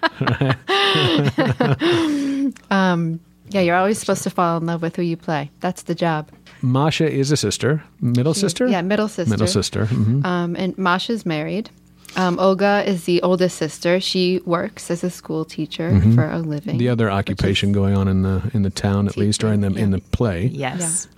Yeah, 3.51 3.61
you're 3.61 3.77
always 3.77 3.99
supposed 3.99 4.23
to 4.25 4.31
fall 4.31 4.57
in 4.59 4.67
love 4.67 4.83
with 4.83 4.97
who 4.97 5.03
you 5.03 5.17
play. 5.17 5.51
That's 5.61 5.83
the 5.83 5.95
job. 5.95 6.29
Masha 6.63 7.09
is 7.11 7.31
a 7.31 7.37
sister, 7.37 7.83
middle 8.01 8.35
sister. 8.35 8.67
Yeah, 8.67 8.81
middle 8.83 9.07
sister. 9.09 9.31
Middle 9.31 9.47
sister. 9.47 9.87
hmm 9.87 10.25
Um, 10.25 10.57
and 10.57 10.77
Masha's 10.79 11.25
married. 11.27 11.71
Um, 12.17 12.39
Olga 12.39 12.83
is 12.87 13.05
the 13.05 13.23
oldest 13.23 13.57
sister. 13.57 14.01
She 14.01 14.41
works 14.45 14.91
as 14.91 15.03
a 15.05 15.11
school 15.11 15.45
teacher 15.45 16.01
for 16.15 16.31
a 16.31 16.39
living. 16.39 16.75
Mm-hmm. 16.75 16.79
The 16.79 16.89
other 16.91 17.11
occupation 17.11 17.73
going 17.73 17.97
on 17.97 18.09
in 18.09 18.23
the 18.23 18.51
in 18.55 18.63
the 18.63 18.71
town, 18.71 19.09
at 19.09 19.17
least, 19.17 19.43
or 19.45 19.53
in 19.53 19.61
the 19.61 19.75
in 19.75 19.91
the 19.91 20.01
play. 20.13 20.47
Yes. 20.47 21.09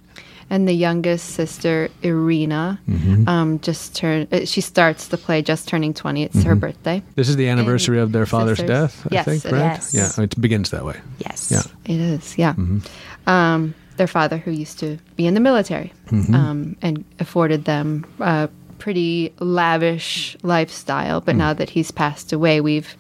and 0.49 0.69
the 0.69 0.73
youngest 0.73 1.31
sister, 1.35 1.89
Irina, 2.03 2.79
Mm-hmm. 2.89 3.29
um, 3.29 3.59
just 3.61 3.97
turned. 3.97 4.33
Uh, 4.33 4.45
she 4.47 4.61
starts 4.61 5.09
the 5.09 5.19
play 5.19 5.43
just 5.43 5.67
turning 5.69 5.93
twenty. 5.93 6.23
It's 6.23 6.43
her 6.45 6.55
birthday. 6.55 7.03
This 7.17 7.29
is 7.29 7.37
the 7.37 7.49
anniversary 7.49 7.99
of 8.01 8.13
their 8.13 8.27
father's 8.27 8.59
sisters. 8.59 8.93
death. 8.93 9.07
I 9.07 9.15
Yes, 9.15 9.25
think, 9.25 9.45
it 9.45 9.53
right? 9.53 9.79
is. 9.79 9.93
Yeah, 9.95 10.25
it 10.25 10.41
begins 10.41 10.71
that 10.71 10.85
way. 10.85 10.97
Yes. 11.19 11.51
Yeah. 11.51 11.63
It 11.95 12.01
is, 12.01 12.39
yeah. 12.39 12.55
Mm-hmm. 12.55 13.29
Um, 13.29 13.75
their 13.97 14.07
father, 14.07 14.39
who 14.39 14.51
used 14.53 14.79
to 14.81 14.99
be 15.17 15.27
in 15.27 15.35
the 15.35 15.41
military, 15.41 15.93
Mm-hmm. 16.11 16.35
um, 16.35 16.77
and 16.81 17.05
afforded 17.19 17.65
them 17.65 18.05
a 18.21 18.49
pretty 18.79 19.33
lavish 19.41 20.37
lifestyle. 20.43 21.21
Mm. 21.21 21.25
But 21.25 21.37
now 21.37 21.53
that 21.55 21.71
he's 21.71 21.91
passed 21.91 22.33
away, 22.33 22.61
we've 22.61 22.97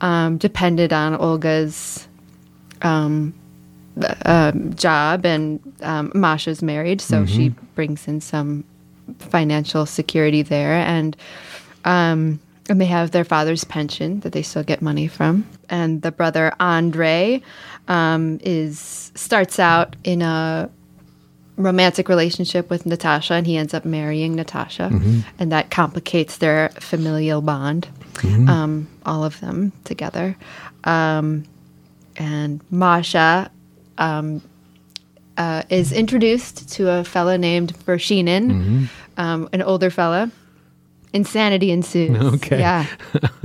um, 0.00 0.38
depended 0.38 0.92
on 0.92 1.14
Olga's 1.16 2.06
um, 2.82 3.34
um, 4.24 4.74
job, 4.74 5.26
and 5.26 5.60
um, 5.82 6.12
Masha's 6.14 6.62
married, 6.62 7.00
so 7.00 7.26
she 7.26 7.50
Mm-hmm. 7.50 7.66
brings 7.74 8.06
in 8.06 8.20
some 8.20 8.62
financial 9.18 9.86
security 9.86 10.42
there, 10.42 10.74
and 10.74 11.16
um, 11.84 12.38
and 12.68 12.80
they 12.80 12.86
have 12.86 13.10
their 13.10 13.24
father's 13.24 13.64
pension 13.64 14.20
that 14.20 14.32
they 14.32 14.42
still 14.42 14.62
get 14.62 14.82
money 14.82 15.08
from. 15.08 15.44
And 15.68 16.02
the 16.02 16.12
brother 16.12 16.52
Andre 16.60 17.42
um, 17.88 18.38
is 18.42 19.10
starts 19.14 19.58
out 19.58 19.96
in 20.04 20.22
a 20.22 20.70
romantic 21.58 22.08
relationship 22.08 22.70
with 22.70 22.86
Natasha, 22.86 23.34
and 23.34 23.46
he 23.46 23.56
ends 23.58 23.74
up 23.74 23.84
marrying 23.84 24.34
Natasha, 24.34 24.90
and 25.38 25.52
that 25.52 25.70
complicates 25.70 26.38
their 26.38 26.70
familial 26.80 27.42
bond. 27.42 27.88
Um, 28.24 28.88
all 29.06 29.22
of 29.24 29.38
them 29.40 29.70
together, 29.84 30.36
um, 30.84 31.44
and 32.16 32.60
Masha 32.70 33.48
um, 33.98 34.42
uh, 35.36 35.62
is 35.70 35.92
introduced 35.92 36.68
to 36.72 36.90
a 36.90 37.04
fella 37.04 37.38
named 37.38 37.74
Vershinin, 37.86 38.88
um, 39.18 39.48
an 39.52 39.62
older 39.62 39.90
fella. 39.90 40.30
Insanity 41.12 41.70
ensues. 41.70 42.16
Okay. 42.34 42.58
Yeah. 42.58 42.86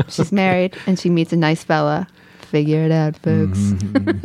She's 0.10 0.32
married 0.44 0.76
and 0.86 1.00
she 1.00 1.10
meets 1.10 1.32
a 1.32 1.38
nice 1.38 1.64
fella. 1.64 2.08
Figure 2.42 2.82
it 2.84 2.92
out, 2.92 3.16
folks. 3.18 3.74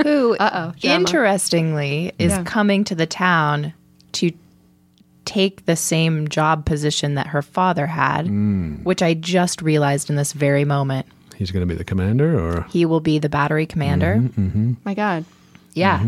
Who, 0.02 0.36
Uh-oh, 0.38 0.72
interestingly, 0.82 2.12
is 2.18 2.32
Yeah. 2.32 2.42
coming 2.44 2.84
to 2.84 2.94
the 2.94 3.06
town 3.06 3.72
to 4.12 4.30
take 5.24 5.66
the 5.66 5.76
same 5.76 6.28
job 6.28 6.64
position 6.64 7.14
that 7.14 7.28
her 7.28 7.42
father 7.42 7.86
had, 7.86 8.26
Mm. 8.26 8.82
which 8.84 9.02
I 9.02 9.14
just 9.14 9.60
realized 9.60 10.08
in 10.08 10.16
this 10.16 10.32
very 10.32 10.64
moment. 10.64 11.06
He's 11.36 11.50
going 11.50 11.60
to 11.66 11.72
be 11.72 11.76
the 11.76 11.84
commander, 11.84 12.38
or 12.38 12.62
He 12.70 12.84
will 12.86 13.00
be 13.00 13.18
the 13.18 13.28
battery 13.28 13.66
commander. 13.66 14.16
Mm-hmm. 14.16 14.72
My 14.84 14.94
God. 14.94 15.24
Yeah. 15.74 16.02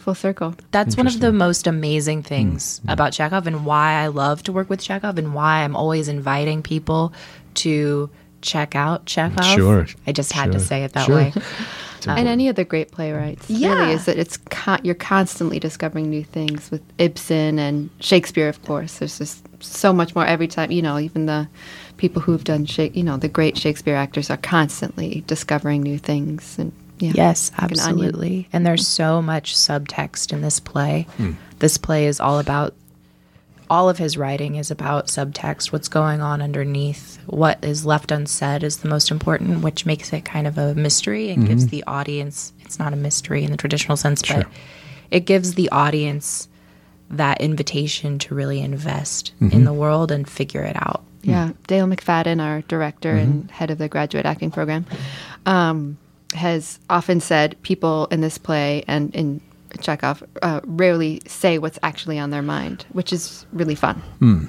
Full 0.00 0.14
circle. 0.14 0.54
That's 0.72 0.96
one 0.96 1.06
of 1.06 1.20
the 1.20 1.30
most 1.32 1.66
amazing 1.66 2.22
things 2.24 2.80
Mm-hmm. 2.80 2.88
about 2.90 3.12
Chekhov 3.12 3.46
and 3.46 3.64
why 3.64 3.92
I 4.02 4.08
love 4.08 4.42
to 4.44 4.52
work 4.52 4.68
with 4.70 4.80
Chekhov 4.82 5.18
and 5.18 5.34
why 5.34 5.62
I'm 5.62 5.76
always 5.76 6.08
inviting 6.08 6.62
people 6.62 7.12
to 7.56 8.10
check 8.44 8.76
out 8.76 9.06
Chekhov. 9.06 9.44
Sure, 9.44 9.86
I 10.06 10.12
just 10.12 10.32
had 10.32 10.52
to 10.52 10.60
say 10.60 10.84
it 10.84 10.92
that 10.92 11.06
sure. 11.06 11.16
way. 11.16 11.32
and 12.06 12.28
any 12.28 12.48
of 12.48 12.56
the 12.56 12.64
great 12.64 12.90
playwrights. 12.92 13.48
Yeah. 13.48 13.74
Really 13.74 13.92
is 13.94 14.04
that 14.06 14.18
it's 14.18 14.36
con- 14.36 14.80
you're 14.82 14.94
constantly 14.94 15.58
discovering 15.58 16.10
new 16.10 16.22
things 16.22 16.70
with 16.70 16.82
Ibsen 16.98 17.58
and 17.58 17.90
Shakespeare, 18.00 18.48
of 18.48 18.62
course. 18.64 18.98
There's 18.98 19.18
just 19.18 19.44
so 19.62 19.92
much 19.92 20.14
more 20.14 20.26
every 20.26 20.48
time. 20.48 20.70
You 20.70 20.82
know, 20.82 20.98
even 20.98 21.26
the 21.26 21.48
people 21.96 22.22
who've 22.22 22.44
done, 22.44 22.66
Sha- 22.66 22.90
you 22.92 23.02
know, 23.02 23.16
the 23.16 23.28
great 23.28 23.56
Shakespeare 23.56 23.96
actors 23.96 24.30
are 24.30 24.36
constantly 24.36 25.24
discovering 25.26 25.82
new 25.82 25.98
things. 25.98 26.58
And 26.58 26.72
yeah, 26.98 27.12
Yes, 27.14 27.50
like 27.52 27.72
an 27.72 27.78
absolutely. 27.78 28.48
And 28.52 28.66
there's 28.66 28.86
so 28.86 29.22
much 29.22 29.54
subtext 29.54 30.32
in 30.32 30.42
this 30.42 30.60
play. 30.60 31.06
Hmm. 31.16 31.32
This 31.58 31.78
play 31.78 32.06
is 32.06 32.20
all 32.20 32.38
about 32.38 32.74
all 33.70 33.88
of 33.88 33.98
his 33.98 34.16
writing 34.16 34.56
is 34.56 34.70
about 34.70 35.06
subtext, 35.06 35.72
what's 35.72 35.88
going 35.88 36.20
on 36.20 36.42
underneath. 36.42 37.18
What 37.26 37.64
is 37.64 37.86
left 37.86 38.10
unsaid 38.10 38.62
is 38.62 38.78
the 38.78 38.88
most 38.88 39.10
important, 39.10 39.62
which 39.62 39.86
makes 39.86 40.12
it 40.12 40.24
kind 40.24 40.46
of 40.46 40.58
a 40.58 40.74
mystery 40.74 41.30
and 41.30 41.38
mm-hmm. 41.38 41.48
gives 41.48 41.68
the 41.68 41.84
audience 41.86 42.52
it's 42.64 42.78
not 42.78 42.92
a 42.92 42.96
mystery 42.96 43.44
in 43.44 43.50
the 43.50 43.56
traditional 43.56 43.96
sense, 43.96 44.22
but 44.22 44.46
it 45.10 45.20
gives 45.20 45.54
the 45.54 45.68
audience 45.70 46.48
that 47.10 47.40
invitation 47.40 48.18
to 48.18 48.34
really 48.34 48.60
invest 48.60 49.32
in 49.40 49.50
mm-hmm. 49.50 49.64
the 49.64 49.72
world 49.72 50.10
and 50.10 50.28
figure 50.28 50.62
it 50.62 50.74
out. 50.76 51.04
Yeah, 51.22 51.48
mm-hmm. 51.48 51.62
Dale 51.66 51.86
McFadden, 51.86 52.42
our 52.42 52.62
director 52.62 53.12
and 53.12 53.50
head 53.50 53.70
of 53.70 53.78
the 53.78 53.88
graduate 53.88 54.26
acting 54.26 54.50
program, 54.50 54.86
um, 55.46 55.96
has 56.34 56.80
often 56.90 57.20
said 57.20 57.60
people 57.62 58.06
in 58.10 58.20
this 58.20 58.38
play 58.38 58.82
and 58.88 59.14
in 59.14 59.40
Chekhov 59.84 60.22
uh, 60.42 60.60
rarely 60.64 61.20
say 61.26 61.58
what's 61.58 61.78
actually 61.82 62.18
on 62.18 62.30
their 62.30 62.42
mind, 62.42 62.86
which 62.92 63.12
is 63.12 63.46
really 63.52 63.74
fun. 63.74 64.02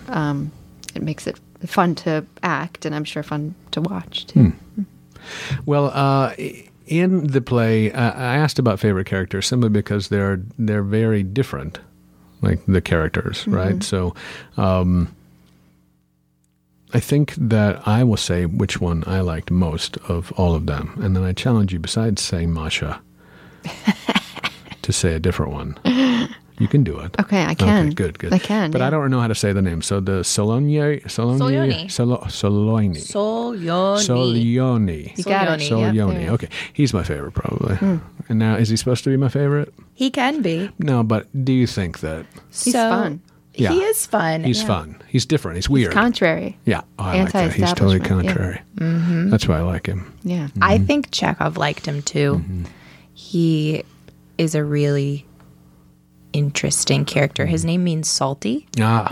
Um, 0.10 0.51
it 0.96 1.04
makes 1.04 1.27
it 1.27 1.39
fun 1.65 1.96
to 1.96 2.25
act, 2.42 2.86
and 2.86 2.96
I'm 2.96 3.04
sure 3.04 3.22
fun 3.24 3.54
to 3.72 3.82
watch 3.82 4.25
too. 4.27 4.54
Well, 5.65 5.92
uh, 5.94 6.34
in 6.88 7.27
the 7.27 7.42
play, 7.42 7.92
uh, 7.92 8.12
I 8.12 8.36
asked 8.38 8.60
about 8.60 8.80
favorite 8.80 9.08
characters 9.08 9.48
simply 9.48 9.70
because 9.70 10.10
they're 10.10 10.42
they're 10.58 10.84
very 10.84 11.24
different, 11.24 11.80
like 12.42 12.65
the 12.68 12.82
characters, 12.82 13.48
right? 13.48 13.84
So, 13.84 14.13
um, 14.56 15.13
I 16.94 17.00
think 17.00 17.34
that 17.38 17.88
I 17.88 18.04
will 18.04 18.18
say 18.18 18.46
which 18.46 18.80
one 18.80 19.04
I 19.08 19.20
liked 19.22 19.51
most 19.51 19.98
of 20.08 20.32
all 20.34 20.54
of 20.56 20.65
them, 20.68 20.98
and 21.01 21.15
then 21.15 21.24
I 21.24 21.34
challenge 21.34 21.74
you, 21.74 21.80
besides 21.80 22.22
saying 22.22 22.54
Masha, 22.54 23.01
to 24.86 24.94
say 24.94 25.13
a 25.13 25.20
different 25.20 25.51
one. 25.51 25.77
You 26.58 26.68
can 26.70 26.84
do 26.84 26.98
it. 27.00 27.13
Okay, 27.20 27.44
I 27.44 27.54
can. 27.54 27.88
Okay, 27.88 27.94
good, 27.94 28.18
good. 28.18 28.32
I 28.34 28.39
can, 28.39 28.72
but 28.72 28.80
yeah. 28.80 28.88
I 28.88 28.89
don't 28.89 29.12
know 29.12 29.20
how 29.20 29.27
to 29.27 29.36
say 29.36 29.51
the 29.51 29.62
name. 29.62 29.82
So 29.82 30.00
the 30.00 30.22
Solonier, 30.22 31.04
Solonier, 31.04 31.86
Solioni. 31.86 31.92
Solo, 31.92 32.18
Soloni. 32.27 32.96
Solioni. 32.96 33.98
Solioni. 33.98 35.18
You 35.18 35.24
got 35.25 35.60
it. 35.60 35.70
Solioni, 35.70 36.24
yep. 36.24 36.32
Okay, 36.32 36.50
he's 36.72 36.94
my 36.94 37.04
favorite 37.04 37.34
probably. 37.34 37.75
Hmm. 37.75 37.98
And 38.30 38.39
now, 38.39 38.56
is 38.56 38.70
he 38.70 38.77
supposed 38.77 39.04
to 39.04 39.10
be 39.10 39.18
my 39.18 39.27
favorite? 39.27 39.74
He 39.96 40.10
can 40.10 40.42
be. 40.42 40.72
No, 40.80 41.04
but 41.04 41.27
do 41.44 41.51
you 41.51 41.68
think 41.68 42.00
that 42.00 42.25
He's 42.50 42.74
So- 42.74 42.89
fun. 42.89 43.22
Yeah. 43.58 43.72
He 43.72 43.84
is 43.84 44.06
fun. 44.06 44.44
he's 44.44 44.62
Yeah. 44.62 44.68
fun? 44.68 45.01
He's 45.08 45.25
different. 45.25 45.56
He's 45.56 45.70
weird. 45.70 45.94
Contrary. 45.94 46.58
yeah, 46.65 46.82
oh, 47.00 47.04
I 47.06 47.24
like 47.24 47.32
that. 47.32 47.54
He's 47.54 47.70
totally 47.70 47.96
Anti-establishment, 48.00 48.25
yeah. 48.25 48.34
contrary. 48.34 48.62
Mm-hmm. 48.75 49.30
That's 49.30 49.48
why 49.48 49.60
I 49.60 49.62
like 49.62 49.88
him. 49.88 50.13
Yeah. 50.24 50.50
I 50.62 50.75
mm-hmm. 50.75 50.86
think 50.88 51.12
Chekhov 51.12 51.56
liked 51.56 51.86
him 51.86 52.01
too. 52.01 52.36
Mm-hmm. 52.36 52.63
He 53.13 53.84
is 54.38 54.56
a 54.56 54.63
really 54.63 55.25
interesting 56.34 57.06
character. 57.06 57.46
His 57.46 57.63
name 57.65 57.84
means 57.84 58.10
salty, 58.10 58.68
Ah, 58.80 59.08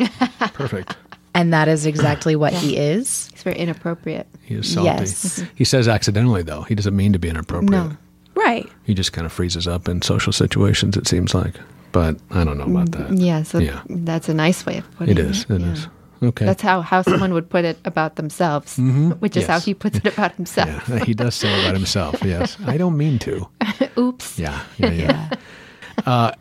perfect. 0.53 0.95
and 1.33 1.53
that 1.53 1.67
is 1.67 1.85
exactly 1.85 2.35
what 2.35 2.53
he 2.53 2.77
is. 2.77 3.29
It's 3.33 3.43
very 3.43 3.57
inappropriate. 3.57 4.27
He 4.41 4.55
is 4.55 4.71
salty. 4.73 4.85
Yes. 4.89 5.43
He 5.55 5.63
says 5.63 5.87
accidentally, 5.87 6.43
though. 6.43 6.63
He 6.63 6.75
doesn't 6.75 6.95
mean 6.95 7.13
to 7.13 7.19
be 7.19 7.29
inappropriate. 7.29 7.71
No. 7.71 7.97
Right. 8.35 8.67
He 8.83 8.93
just 8.93 9.13
kind 9.13 9.25
of 9.25 9.31
freezes 9.31 9.67
up 9.67 9.87
in 9.87 10.01
social 10.01 10.33
situations, 10.33 10.97
it 10.97 11.07
seems 11.07 11.33
like. 11.33 11.55
But 11.91 12.17
I 12.31 12.43
don't 12.43 12.57
know 12.57 12.65
about 12.65 12.91
that. 12.93 13.13
Yeah, 13.17 13.43
so 13.43 13.59
Yeah. 13.59 13.81
that's 13.87 14.27
a 14.27 14.33
nice 14.33 14.65
way 14.65 14.79
of 14.79 14.91
putting 14.97 15.17
It 15.17 15.19
it. 15.19 15.29
is. 15.29 15.45
It 15.49 15.61
is. 15.61 15.83
yeah. 15.83 15.87
Okay. 16.23 16.45
That's 16.45 16.61
how, 16.61 16.81
how 16.81 17.01
someone 17.01 17.33
would 17.33 17.49
put 17.49 17.65
it 17.65 17.77
about 17.85 18.15
themselves, 18.15 18.77
which 19.19 19.35
is 19.35 19.45
how 19.45 19.59
he 19.59 19.73
puts 19.73 19.97
it 19.97 20.05
about 20.05 20.33
himself. 20.35 20.87
yeah, 20.89 21.03
he 21.03 21.13
does 21.13 21.35
say 21.35 21.51
about 21.61 21.73
himself. 21.73 22.23
Yes, 22.23 22.57
I 22.65 22.77
don't 22.77 22.97
mean 22.97 23.19
to. 23.19 23.47
Oops. 23.97 24.39
Yeah, 24.39 24.63
yeah, 24.77 24.91
yeah. 24.91 25.29
uh, 26.05 26.31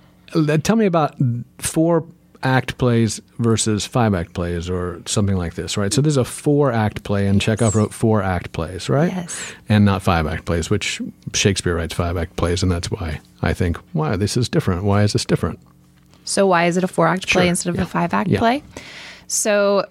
tell 0.63 0.77
me 0.77 0.87
about 0.87 1.17
four 1.59 2.05
act 2.45 2.77
plays 2.77 3.21
versus 3.39 3.87
five 3.87 4.15
act 4.15 4.35
plays, 4.35 4.69
or 4.71 5.01
something 5.07 5.37
like 5.37 5.55
this, 5.55 5.77
right? 5.77 5.93
So 5.93 6.01
there's 6.01 6.17
a 6.17 6.25
four 6.25 6.73
act 6.73 7.03
play, 7.05 7.27
and 7.29 7.41
Chekhov 7.41 7.75
wrote 7.77 7.93
four 7.95 8.23
act 8.23 8.53
plays, 8.53 8.89
right? 8.89 9.13
Yes. 9.13 9.53
And 9.69 9.85
not 9.85 10.03
five 10.03 10.27
act 10.27 10.45
plays, 10.45 10.69
which 10.71 11.01
Shakespeare 11.35 11.77
writes 11.77 11.95
five 11.95 12.17
act 12.17 12.37
plays, 12.37 12.63
and 12.63 12.71
that's 12.71 12.91
why 12.91 13.21
I 13.43 13.53
think, 13.53 13.77
why 13.93 14.17
this 14.17 14.37
is 14.37 14.49
different. 14.49 14.85
Why 14.85 15.03
is 15.03 15.13
this 15.13 15.25
different? 15.25 15.59
So 16.25 16.47
why 16.47 16.67
is 16.67 16.77
it 16.77 16.85
a 16.85 16.89
four 16.89 17.09
act 17.09 17.29
play 17.29 17.43
Sure, 17.43 17.49
instead 17.49 17.71
of 17.71 17.77
yeah. 17.77 17.83
a 17.83 17.87
five 17.87 18.15
act 18.15 18.29
Yeah. 18.31 18.39
play? 18.39 18.63
So 19.33 19.87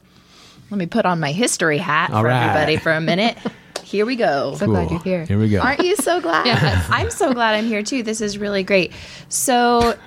let 0.69 0.77
me 0.77 0.86
put 0.86 1.05
on 1.05 1.19
my 1.19 1.31
history 1.31 1.77
hat 1.77 2.12
All 2.12 2.21
for 2.21 2.27
right. 2.27 2.43
everybody 2.43 2.77
for 2.77 2.91
a 2.91 3.01
minute. 3.01 3.38
Here 3.83 4.05
we 4.05 4.15
go. 4.15 4.55
So 4.55 4.67
glad 4.67 4.89
you're 4.89 5.01
here. 5.01 5.25
Here 5.25 5.38
we 5.38 5.50
go. 5.50 5.60
Aren't 5.60 5.83
you 5.83 5.98
so 5.98 6.21
glad? 6.21 6.48
I'm 6.89 7.10
so 7.12 7.33
glad 7.33 7.55
I'm 7.55 7.65
here 7.65 7.83
too. 7.83 8.03
This 8.03 8.21
is 8.21 8.38
really 8.38 8.63
great. 8.63 8.93
So 9.27 9.98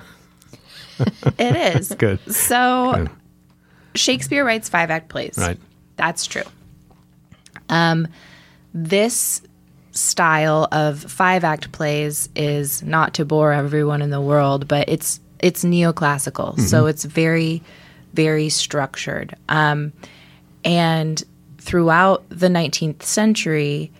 it 1.37 1.75
is. 1.75 1.93
Good. 1.99 2.19
So 2.33 2.93
Good. 2.95 3.09
Shakespeare 3.93 4.43
writes 4.43 4.69
five 4.69 4.89
act 4.89 5.09
plays. 5.09 5.35
Right. 5.37 5.59
That's 5.97 6.25
true. 6.25 6.41
Um, 7.69 8.07
this 8.73 9.43
style 9.91 10.67
of 10.71 10.99
five 10.99 11.43
act 11.43 11.71
plays 11.71 12.27
is 12.35 12.81
not 12.81 13.13
to 13.15 13.25
bore 13.25 13.53
everyone 13.53 14.01
in 14.01 14.09
the 14.09 14.21
world, 14.21 14.67
but 14.67 14.89
it's 14.89 15.19
it's 15.39 15.63
neoclassical, 15.63 16.59
so 16.59 16.87
it's 16.87 17.03
very 17.03 17.61
very 18.15 18.49
structured. 18.49 19.35
Um, 19.49 19.93
and 20.63 21.21
throughout 21.57 22.23
the 22.29 22.47
19th 22.47 23.03
century, 23.03 23.91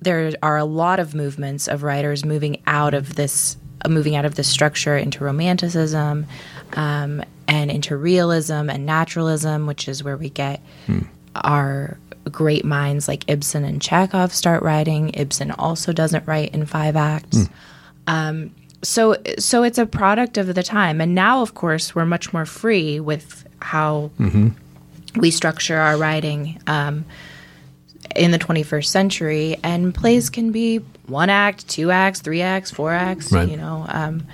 there 0.00 0.32
are 0.42 0.56
a 0.56 0.64
lot 0.64 1.00
of 1.00 1.14
movements 1.14 1.66
of 1.66 1.82
writers 1.82 2.24
moving 2.24 2.62
out 2.66 2.94
of 2.94 3.14
this 3.14 3.56
uh, 3.84 3.88
moving 3.88 4.14
out 4.14 4.24
of 4.24 4.34
this 4.34 4.48
structure 4.48 4.96
into 4.96 5.24
romanticism 5.24 6.26
um, 6.74 7.22
and 7.48 7.70
into 7.70 7.96
realism 7.96 8.70
and 8.70 8.86
naturalism 8.86 9.66
which 9.66 9.88
is 9.88 10.04
where 10.04 10.16
we 10.16 10.28
get 10.28 10.60
our 11.36 11.98
great 12.30 12.64
minds 12.64 13.08
like 13.08 13.24
ibsen 13.28 13.64
and 13.64 13.80
chekhov 13.80 14.32
start 14.32 14.62
writing. 14.62 15.10
Ibsen 15.14 15.50
also 15.52 15.92
doesn't 15.92 16.26
write 16.26 16.54
in 16.54 16.66
five 16.66 16.96
acts. 16.96 17.48
Um, 18.06 18.54
so 18.84 19.16
so 19.38 19.62
it's 19.64 19.78
a 19.78 19.86
product 19.86 20.38
of 20.38 20.54
the 20.54 20.62
time. 20.62 21.00
And 21.00 21.14
now 21.14 21.42
of 21.42 21.54
course 21.54 21.94
we're 21.94 22.06
much 22.06 22.32
more 22.32 22.46
free 22.46 23.00
with 23.00 23.44
how 23.60 24.10
we 25.16 25.30
structure 25.32 25.76
our 25.78 25.96
writing 25.96 26.60
um, 26.66 27.04
in 28.14 28.30
the 28.30 28.38
21st 28.38 28.84
century. 28.86 29.56
And 29.64 29.94
plays 29.94 30.30
can 30.30 30.52
be 30.52 30.78
one 31.06 31.30
act 31.30 31.66
two 31.68 31.90
acts 31.90 32.20
three 32.20 32.40
acts 32.42 32.70
four 32.70 32.92
acts 32.92 33.30
Right. 33.32 33.48
you 33.48 33.56
know 33.56 33.84
um, 33.88 34.26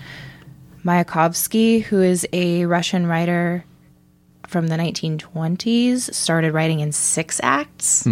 mayakovsky 0.85 1.83
who 1.83 2.01
is 2.01 2.27
a 2.33 2.65
russian 2.67 3.07
writer 3.07 3.65
from 4.47 4.69
the 4.69 4.77
1920s 4.77 6.13
started 6.15 6.53
writing 6.55 6.81
in 6.81 6.93
six 6.93 7.41
acts 7.43 8.07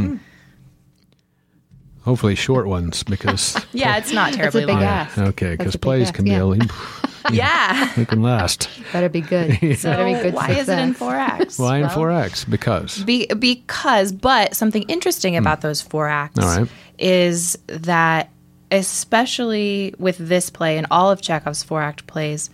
Hopefully 2.08 2.34
short 2.34 2.66
ones, 2.66 3.02
because 3.02 3.54
yeah 3.74 3.98
it's 3.98 4.12
not 4.12 4.32
terribly 4.32 4.62
big 4.64 4.74
long 4.76 4.82
ask. 4.82 5.18
okay, 5.18 5.56
because 5.56 5.76
plays 5.76 6.06
ask, 6.08 6.14
can 6.14 6.24
be 6.24 6.30
yeah. 6.30 6.42
a 6.42 6.44
leap. 6.44 6.72
yeah 7.30 7.92
They 7.96 8.06
can 8.06 8.22
last. 8.22 8.70
Better 8.94 9.10
be 9.10 9.20
good. 9.20 9.52
so 9.78 9.90
Better 9.90 10.04
be 10.06 10.14
good 10.14 10.32
why 10.34 10.52
is 10.52 10.70
it 10.70 10.78
in 10.78 10.94
four 10.94 11.14
acts 11.14 11.58
Why 11.58 11.78
in 11.78 11.88
four 11.90 12.10
acts? 12.10 12.46
Because 12.46 13.02
Be, 13.04 13.26
because, 13.26 14.12
but 14.12 14.56
something 14.56 14.84
interesting 14.84 15.36
about 15.36 15.60
those 15.60 15.82
four 15.82 16.08
acts 16.08 16.38
Hmm. 16.38 16.44
All 16.44 16.56
right. 16.60 16.68
is 16.98 17.58
that, 17.66 18.30
especially 18.70 19.94
with 19.98 20.16
this 20.16 20.48
play 20.48 20.78
and 20.78 20.86
all 20.90 21.10
of 21.10 21.20
Chekhov's 21.20 21.62
four 21.62 21.82
act 21.82 22.06
plays, 22.06 22.48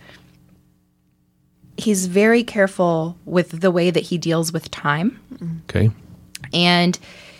he's 1.77 2.07
very 2.07 2.43
careful 2.43 3.17
with 3.23 3.61
the 3.61 3.71
way 3.71 3.89
that 3.91 4.03
he 4.03 4.17
deals 4.17 4.51
with 4.51 4.69
time. 4.71 5.17
okay, 5.69 5.91
And 6.53 6.99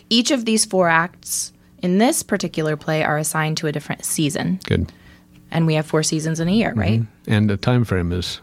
each 0.09 0.31
of 0.31 0.45
these 0.45 0.63
four 0.63 0.87
acts 0.87 1.51
in 1.85 1.99
this 1.99 2.23
particular 2.23 2.75
play 2.75 3.03
are 3.03 3.17
assigned 3.17 3.57
to 3.57 3.67
a 3.67 3.71
different 3.71 4.03
season. 4.03 4.59
good. 4.65 4.91
And 5.51 5.67
we 5.67 5.75
have 5.75 5.85
four 5.85 6.03
seasons 6.03 6.39
in 6.39 6.47
a 6.49 6.51
year, 6.51 6.73
right? 6.73 7.01
Mm-hmm. 7.01 7.31
And 7.31 7.49
the 7.49 7.55
time 7.55 7.85
frame 7.85 8.11
is 8.11 8.41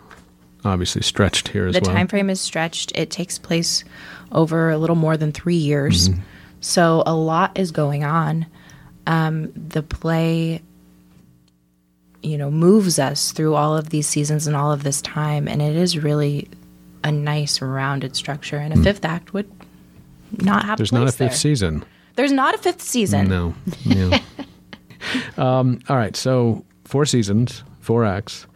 obviously 0.65 1.03
stretched 1.03 1.49
here 1.49 1.67
as 1.67 1.75
the 1.75 1.81
well. 1.83 1.93
time 1.93 2.07
frame 2.07 2.31
is 2.31 2.41
stretched 2.41 2.93
it 2.95 3.11
takes 3.11 3.37
place 3.37 3.83
over 4.31 4.71
a 4.71 4.79
little 4.79 4.95
more 4.95 5.17
than 5.17 5.33
three 5.33 5.57
years 5.57 6.09
mm-hmm. 6.09 6.21
so 6.61 7.03
a 7.05 7.13
lot 7.13 7.51
is 7.59 7.73
going 7.73 8.05
on 8.05 8.47
um, 9.09 9.51
the 9.57 9.83
play 9.83 10.63
you 12.23 12.39
know 12.39 12.49
moves 12.49 13.01
us 13.01 13.33
through 13.33 13.57
all 13.57 13.77
of 13.77 13.91
these 13.91 14.07
seasons 14.07 14.47
and 14.47 14.55
all 14.55 14.71
of 14.71 14.85
this 14.85 15.03
time 15.03 15.49
and 15.49 15.61
it 15.61 15.75
is 15.75 15.99
really 15.99 16.49
a 17.03 17.11
nice 17.11 17.61
rounded 17.61 18.15
structure 18.15 18.59
and 18.59 18.73
a 18.73 18.77
mm. 18.77 18.85
fifth 18.85 19.05
act 19.05 19.35
would 19.35 19.51
not 20.39 20.65
have 20.65 20.79
There's 20.79 20.93
not 20.93 21.03
a 21.09 21.13
fifth 21.13 21.19
there. 21.19 21.31
season. 21.31 21.85
There's 22.17 22.33
not 22.33 22.55
a 22.55 22.59
fifth 22.59 22.83
season 22.83 23.29
No. 23.29 23.55
Yeah. 23.85 24.19
um, 25.37 25.81
all 25.89 25.97
right. 25.97 26.17
So 26.17 26.65
four 26.85 27.07
seasons, 27.07 27.65
four 27.81 28.05
acts. 28.05 28.47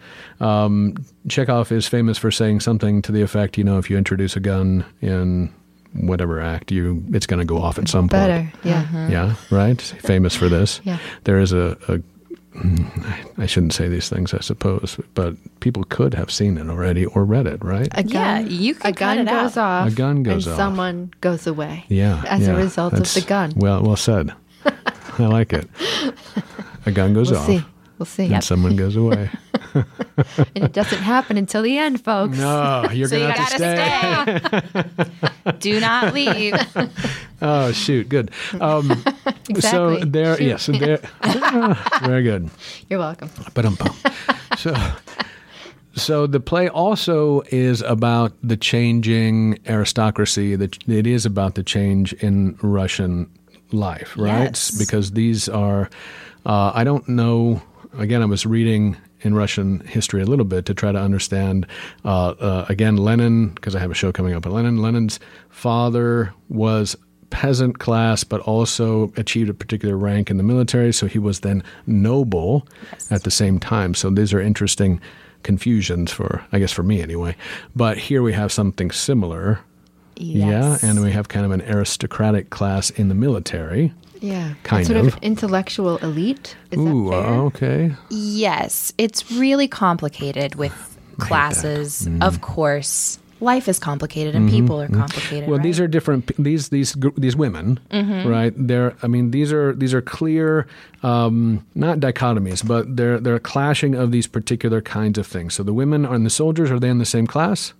Um, 0.40 0.95
Chekhov 1.29 1.73
is 1.73 1.87
famous 1.88 2.19
for 2.19 2.31
saying 2.31 2.61
something 2.61 3.03
to 3.03 3.12
the 3.12 3.23
effect, 3.23 3.57
you 3.59 3.64
know, 3.64 3.79
if 3.79 3.88
you 3.90 3.97
introduce 3.97 4.37
a 4.37 4.40
gun 4.40 4.85
in 5.01 5.53
whatever 5.95 6.40
act, 6.40 6.71
you 6.71 7.03
it's 7.12 7.27
going 7.27 7.38
to 7.38 7.47
go 7.47 7.59
off 7.59 7.79
at 7.79 7.88
some 7.88 8.05
point. 8.05 8.11
Better. 8.11 8.53
Yeah. 8.62 9.09
Yeah. 9.09 9.35
Right. 9.51 9.81
Famous 9.81 10.37
for 10.37 10.49
this. 10.49 10.81
Yeah. 10.85 10.99
There 11.25 11.40
is 11.40 11.53
a. 11.53 11.77
a 11.88 12.01
I 13.38 13.47
shouldn't 13.47 13.73
say 13.75 13.88
these 13.88 14.09
things, 14.09 14.33
I 14.35 14.40
suppose, 14.40 14.99
but 15.14 15.35
people 15.61 15.85
could 15.85 16.14
have 16.14 16.31
seen 16.31 16.57
it 16.59 16.69
already 16.69 17.05
or 17.07 17.25
read 17.25 17.47
it, 17.47 17.62
right? 17.62 17.88
A 17.92 18.03
Yeah, 18.05 18.42
gun, 18.42 18.51
you 18.51 18.75
can 18.75 18.90
a 18.90 18.92
cut 18.92 18.99
gun 18.99 19.19
it 19.19 19.25
goes 19.29 19.57
out. 19.57 19.83
off. 19.87 19.88
A 19.92 19.95
gun 19.95 20.23
goes 20.23 20.47
and 20.47 20.53
off. 20.55 20.59
someone 20.59 21.11
goes 21.21 21.47
away. 21.47 21.85
Yeah. 21.88 22.23
As 22.29 22.42
yeah. 22.47 22.55
a 22.55 22.57
result 22.57 22.95
of 22.95 23.12
the 23.14 23.21
gun. 23.27 23.53
Well, 23.57 23.83
well 23.83 23.97
said. 23.97 24.33
I 25.19 25.27
like 25.27 25.53
it. 25.53 25.69
A 26.87 26.92
gun 26.92 27.12
goes 27.14 27.31
We'll 27.31 27.40
off. 27.40 27.47
see. 27.47 27.62
We'll 27.99 28.07
see. 28.07 28.33
And 28.33 28.45
someone 28.45 28.77
goes 28.77 28.97
away. 28.97 29.31
And 30.55 30.64
it 30.64 30.73
doesn't 30.73 31.03
happen 31.03 31.37
until 31.37 31.61
the 31.61 31.77
end, 31.77 32.03
folks. 32.03 32.38
No, 32.38 32.88
you're 32.90 33.07
so 33.11 33.19
gonna 33.19 33.33
have 33.35 33.51
to 33.51 33.59
gotta 33.59 34.62
stay. 34.73 35.29
stay. 35.45 35.53
Do 35.59 35.79
not 35.81 36.14
leave. 36.14 36.55
Oh, 37.47 37.73
shoot, 37.73 38.09
good. 38.09 38.31
Um, 38.61 39.03
So 39.61 39.89
Exactly. 39.91 40.11
there, 40.11 40.37
Shoot. 40.37 40.45
yes, 40.45 40.67
there. 40.67 40.99
very 42.03 42.23
good. 42.25 42.51
You're 42.91 42.99
welcome. 42.99 43.31
But 43.55 43.65
um, 43.65 43.79
so 44.59 44.75
so 45.95 46.27
the 46.27 46.41
play 46.41 46.69
also 46.69 47.43
is 47.53 47.81
about 47.83 48.33
the 48.43 48.57
changing 48.57 49.59
aristocracy. 49.69 50.57
That 50.57 50.77
it 50.89 51.07
is 51.07 51.25
about 51.25 51.55
the 51.55 51.63
change 51.63 52.13
in 52.15 52.59
Russian 52.61 53.31
life, 53.73 54.15
right? 54.17 54.45
Yes. 54.51 54.71
Because 54.77 55.13
these 55.13 55.49
are, 55.49 55.89
uh, 56.45 56.73
I 56.75 56.85
don't 56.85 57.09
know. 57.09 57.63
Again, 57.99 58.21
I 58.21 58.27
was 58.27 58.45
reading 58.45 58.97
in 59.21 59.35
Russian 59.35 59.81
history 59.87 60.21
a 60.23 60.27
little 60.27 60.45
bit 60.45 60.67
to 60.67 60.75
try 60.75 60.93
to 60.93 60.99
understand. 60.99 61.67
Uh, 62.05 62.31
uh, 62.41 62.67
again, 62.69 62.97
Lenin, 62.97 63.49
because 63.51 63.75
I 63.75 63.79
have 63.81 63.91
a 63.91 63.95
show 63.95 64.13
coming 64.13 64.35
up. 64.35 64.43
But 64.43 64.53
Lenin, 64.53 64.83
Lenin's 64.83 65.19
father 65.49 66.35
was 66.51 66.95
peasant 67.31 67.79
class, 67.79 68.25
but 68.25 68.41
also 68.43 69.12
achieved 69.17 69.51
a 69.51 69.55
particular 69.55 69.97
rank 69.97 70.31
in 70.31 70.37
the 70.37 70.43
military. 70.43 70.93
So 70.93 71.07
he 71.07 71.19
was 71.19 71.41
then 71.41 71.62
noble 71.87 72.67
at 73.11 73.25
the 73.25 73.31
same 73.31 73.59
time. 73.59 73.95
So 73.95 74.11
these 74.11 74.33
are 74.33 74.41
interesting 74.41 75.01
confusions 75.43 76.12
for, 76.12 76.45
I 76.53 76.59
guess, 76.59 76.73
for 76.73 76.83
me 76.83 77.03
anyway. 77.03 77.37
But 77.75 77.99
here 77.99 78.23
we 78.23 78.33
have 78.33 78.51
something 78.53 78.91
similar. 78.91 79.61
Yes. 80.17 80.83
Yeah, 80.83 80.91
and 80.91 81.03
we 81.03 81.12
have 81.12 81.29
kind 81.29 81.45
of 81.45 81.53
an 81.53 81.62
aristocratic 81.62 82.51
class 82.51 82.91
in 82.91 83.09
the 83.09 83.15
military. 83.15 83.93
Yeah. 84.21 84.55
Kind 84.62 84.83
of 84.83 84.87
sort 84.87 84.99
of. 84.99 85.07
of. 85.09 85.23
intellectual 85.23 85.99
elite. 85.99 86.57
Is 86.71 86.79
Ooh, 86.79 87.11
fair? 87.11 87.21
Uh, 87.21 87.37
okay. 87.43 87.93
Yes, 88.09 88.93
it's 88.99 89.31
really 89.31 89.69
complicated 89.69 90.55
with 90.55 90.73
classes. 91.19 92.07
Mm. 92.09 92.23
Of 92.23 92.41
course, 92.41 93.19
life 93.40 93.68
is 93.68 93.79
complicated 93.79 94.35
and 94.35 94.49
people 94.51 94.81
are 94.81 94.88
complicated. 94.88 95.42
Mm-hmm. 95.42 95.51
Well, 95.51 95.61
these 95.61 95.79
are 95.81 95.87
different. 95.88 96.31
These 96.38 96.68
these 96.70 96.96
these 97.16 97.37
women, 97.37 97.79
Mm-hmm. 97.90 98.29
right? 98.29 98.53
They're. 98.57 98.94
I 99.03 99.07
mean, 99.07 99.31
these 99.31 99.53
are 99.53 99.75
these 99.75 99.92
are 99.94 100.03
clear, 100.03 100.66
um, 101.03 101.64
not 101.75 101.99
dichotomies, 102.01 102.66
but 102.66 102.96
they're 102.96 103.18
they're 103.20 103.37
a 103.37 103.40
clashing 103.40 103.94
of 103.94 104.11
these 104.11 104.27
particular 104.27 104.81
kinds 104.81 105.18
of 105.18 105.27
things. 105.27 105.55
So 105.55 105.62
the 105.62 105.75
women 105.75 106.05
and 106.05 106.25
the 106.25 106.31
soldiers 106.31 106.70
are 106.70 106.79
they 106.81 106.88
in 106.88 106.99
the 106.99 107.05
same 107.07 107.27
class? 107.27 107.72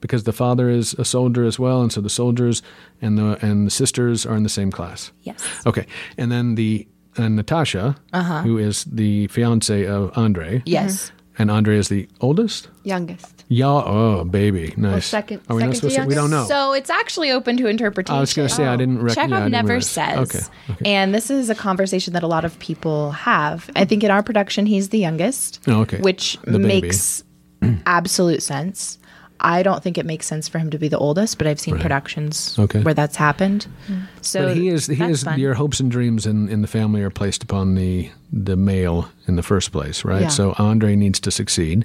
Because 0.00 0.24
the 0.24 0.32
father 0.32 0.68
is 0.68 0.92
a 0.98 1.04
soldier 1.04 1.44
as 1.44 1.58
well, 1.58 1.80
and 1.82 1.90
so 1.92 2.00
the 2.00 2.10
soldiers 2.10 2.62
and 3.00 3.16
the 3.16 3.38
and 3.40 3.66
the 3.66 3.70
sisters 3.70 4.26
are 4.26 4.36
in 4.36 4.42
the 4.42 4.48
same 4.50 4.70
class. 4.70 5.10
yes. 5.22 5.40
Okay, 5.66 5.86
and 6.18 6.30
then 6.30 6.54
the 6.54 6.86
and 7.18 7.34
Natasha, 7.34 7.96
Uh-huh. 8.12 8.42
who 8.42 8.58
is 8.58 8.84
the 8.84 9.26
fiance 9.28 9.86
of 9.86 10.10
Andre, 10.18 10.62
Yes. 10.66 11.12
and 11.38 11.50
Andre 11.50 11.78
is 11.78 11.88
the 11.88 12.06
oldest. 12.20 12.68
Youngest. 12.84 13.35
Yeah. 13.48 13.66
Oh, 13.66 14.24
baby, 14.24 14.74
nice. 14.76 15.06
second- 15.06 15.40
Are 15.48 15.54
we 15.54 15.62
second 15.62 15.70
to 15.72 15.76
supposed 15.76 15.96
to? 15.96 16.06
We 16.06 16.14
don't 16.14 16.30
know. 16.30 16.46
So 16.46 16.72
it's 16.72 16.90
actually 16.90 17.30
open 17.30 17.56
to 17.58 17.68
interpretation. 17.68 18.16
I 18.16 18.20
was 18.20 18.34
going 18.34 18.48
to 18.48 18.54
say 18.54 18.64
I 18.64 18.74
oh, 18.74 18.76
didn't. 18.76 19.02
Rec- 19.02 19.14
Chekhov 19.14 19.30
yeah, 19.30 19.38
didn't 19.38 19.52
never 19.52 19.68
realize. 19.68 19.88
says. 19.90 20.18
Okay. 20.34 20.44
okay. 20.70 20.92
And 20.92 21.14
this 21.14 21.30
is 21.30 21.48
a 21.48 21.54
conversation 21.54 22.12
that 22.14 22.22
a 22.22 22.26
lot 22.26 22.44
of 22.44 22.58
people 22.58 23.12
have. 23.12 23.70
I 23.76 23.84
think 23.84 24.02
in 24.02 24.10
our 24.10 24.22
production, 24.22 24.66
he's 24.66 24.88
the 24.88 24.98
youngest. 24.98 25.60
Oh, 25.66 25.82
okay. 25.82 25.98
Which 25.98 26.38
makes 26.46 27.22
absolute 27.86 28.42
sense. 28.42 28.98
I 29.38 29.62
don't 29.62 29.82
think 29.82 29.98
it 29.98 30.06
makes 30.06 30.26
sense 30.26 30.48
for 30.48 30.58
him 30.58 30.70
to 30.70 30.78
be 30.78 30.88
the 30.88 30.98
oldest, 30.98 31.36
but 31.36 31.46
I've 31.46 31.60
seen 31.60 31.78
productions 31.78 32.58
Okay. 32.58 32.80
where 32.80 32.94
that's 32.94 33.16
happened. 33.16 33.66
So 34.22 34.48
But 34.48 34.56
he 34.56 34.68
is. 34.68 34.86
He 34.86 35.02
is. 35.04 35.24
fun. 35.24 35.38
Your 35.38 35.54
hopes 35.54 35.78
and 35.78 35.90
dreams 35.90 36.26
in, 36.26 36.48
in 36.48 36.62
the 36.62 36.68
family 36.68 37.02
are 37.02 37.10
placed 37.10 37.42
upon 37.42 37.74
the 37.74 38.10
the 38.32 38.56
male 38.56 39.08
in 39.28 39.36
the 39.36 39.42
first 39.42 39.72
place, 39.72 40.04
right? 40.04 40.22
Yeah. 40.22 40.28
So 40.28 40.54
Andre 40.58 40.96
needs 40.96 41.20
to 41.20 41.30
succeed, 41.30 41.84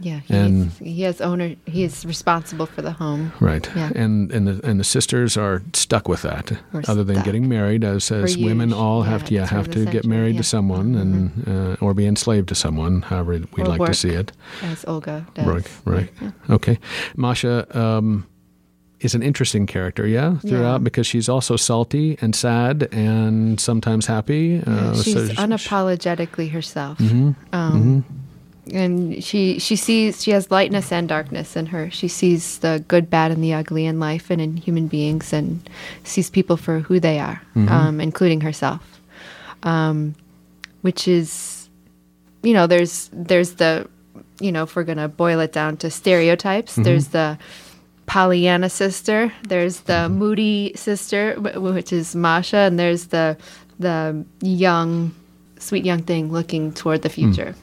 Yeah. 0.00 0.20
He, 0.20 0.34
And- 0.34 0.66
is, 0.68 0.78
he 0.78 1.02
has 1.02 1.20
owner. 1.20 1.56
He 1.66 1.82
is 1.82 2.04
responsible 2.06 2.66
for 2.66 2.82
the 2.82 2.92
home. 2.92 3.32
right? 3.40 3.68
Yeah. 3.76 3.90
And 3.94 4.30
and 4.32 4.46
the 4.46 4.60
and 4.68 4.78
the 4.78 4.84
sisters 4.84 5.36
are 5.36 5.62
stuck 5.72 6.08
with 6.08 6.22
that. 6.22 6.52
We're 6.72 6.82
Other 6.88 7.04
than 7.04 7.16
stuck. 7.16 7.24
getting 7.24 7.48
married, 7.48 7.84
as 7.84 8.10
as 8.12 8.34
For 8.36 8.44
women 8.44 8.72
all 8.72 9.02
Yeah, 9.04 9.10
have 9.10 9.24
to 9.24 9.34
yeah, 9.34 9.46
have 9.46 9.68
to 9.70 9.84
get 9.86 10.04
married 10.04 10.34
yeah. 10.34 10.40
to 10.42 10.44
someone 10.44 10.94
and 10.94 11.48
uh, 11.48 11.76
or 11.84 11.94
be 11.94 12.06
enslaved 12.06 12.48
to 12.48 12.54
someone, 12.54 13.02
however 13.02 13.32
we'd 13.32 13.66
Or 13.66 13.76
like 13.76 13.84
to 13.90 13.94
see 13.94 14.10
it. 14.10 14.32
As 14.62 14.84
Olga 14.86 15.26
does. 15.34 15.46
Right, 15.46 15.68
right. 15.84 16.10
Okay. 16.50 16.78
Masha 17.16 17.66
um, 17.78 18.24
is 19.00 19.14
an 19.14 19.22
interesting 19.22 19.66
character, 19.66 20.06
yeah, 20.06 20.38
throughout 20.38 20.72
Yeah. 20.80 20.84
because 20.84 21.06
she's 21.06 21.28
also 21.28 21.56
salty 21.56 22.16
and 22.20 22.34
sad 22.36 22.88
and 22.92 23.60
sometimes 23.60 24.06
happy. 24.06 24.62
Uh, 24.66 24.94
She's 25.02 25.14
so 25.14 25.26
she- 25.28 25.34
unapologetically 25.36 26.50
herself. 26.50 26.98
Mm-hmm. 26.98 27.32
Um, 27.52 28.04
And 28.72 29.22
she 29.24 29.58
she 29.58 29.76
sees 29.76 30.22
she 30.22 30.30
has 30.32 30.50
lightness 30.50 30.92
and 30.92 31.08
darkness 31.08 31.56
in 31.56 31.66
her. 31.66 31.90
She 31.90 32.08
sees 32.08 32.58
the 32.58 32.84
good, 32.88 33.08
bad, 33.08 33.30
and 33.30 33.42
the 33.42 33.54
ugly 33.54 33.86
in 33.86 33.98
life 34.00 34.30
and 34.30 34.40
in 34.40 34.56
human 34.56 34.88
beings, 34.88 35.32
and 35.32 35.68
sees 36.04 36.28
people 36.30 36.56
for 36.56 36.80
who 36.80 37.00
they 37.00 37.18
are, 37.18 37.40
Mm-hmm. 37.56 37.68
um, 37.68 38.00
including 38.00 38.40
herself. 38.42 38.80
Um, 39.62 40.14
which 40.82 41.08
is, 41.08 41.68
you 42.42 42.52
know, 42.52 42.66
there's 42.66 43.10
there's 43.12 43.54
the, 43.54 43.88
you 44.40 44.52
know, 44.52 44.62
if 44.64 44.76
we're 44.76 44.84
gonna 44.84 45.08
boil 45.08 45.40
it 45.40 45.52
down 45.52 45.76
to 45.78 45.90
stereotypes, 45.90 46.72
Mm-hmm. 46.72 46.82
there's 46.84 47.08
the 47.08 47.38
Pollyanna 48.06 48.70
sister. 48.70 49.32
There's 49.48 49.80
the 49.80 50.08
moody 50.08 50.72
sister, 50.76 51.34
which 51.40 51.92
is 51.92 52.14
Masha, 52.14 52.56
and 52.58 52.78
there's 52.78 53.06
the 53.08 53.36
the 53.78 54.24
young, 54.40 55.14
sweet 55.58 55.84
young 55.84 56.02
thing 56.02 56.32
looking 56.32 56.72
toward 56.72 57.02
the 57.02 57.08
future. 57.10 57.54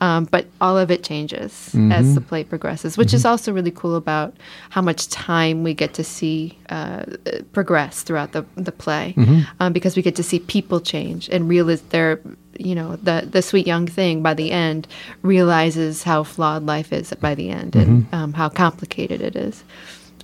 Um, 0.00 0.24
but 0.24 0.46
all 0.60 0.78
of 0.78 0.90
it 0.90 1.04
changes 1.04 1.74
as 1.92 2.14
the 2.14 2.22
play 2.22 2.42
progresses, 2.42 2.96
which 2.96 3.12
is 3.12 3.24
also 3.26 3.52
really 3.52 3.70
cool 3.70 3.96
about 3.96 4.32
how 4.70 4.80
much 4.80 5.08
time 5.08 5.62
we 5.62 5.74
get 5.74 5.92
to 5.94 6.02
see 6.02 6.56
uh, 6.70 7.04
progress 7.52 8.02
throughout 8.02 8.32
the 8.32 8.44
the 8.56 8.72
play, 8.72 9.14
um, 9.60 9.72
because 9.74 9.96
we 9.96 10.02
get 10.02 10.16
to 10.16 10.22
see 10.22 10.38
people 10.38 10.80
change 10.80 11.28
and 11.28 11.48
realize 11.50 11.82
they're, 11.90 12.18
you 12.58 12.74
know, 12.74 12.96
the 12.96 13.28
the 13.30 13.42
sweet 13.42 13.66
young 13.66 13.86
thing 13.86 14.22
by 14.22 14.32
the 14.32 14.50
end 14.52 14.88
realizes 15.22 16.02
how 16.02 16.24
flawed 16.24 16.64
life 16.64 16.92
is 16.94 17.12
by 17.20 17.34
the 17.34 17.50
end 17.50 17.76
and 17.76 18.06
um, 18.14 18.32
how 18.32 18.48
complicated 18.48 19.20
it 19.20 19.36
is, 19.36 19.64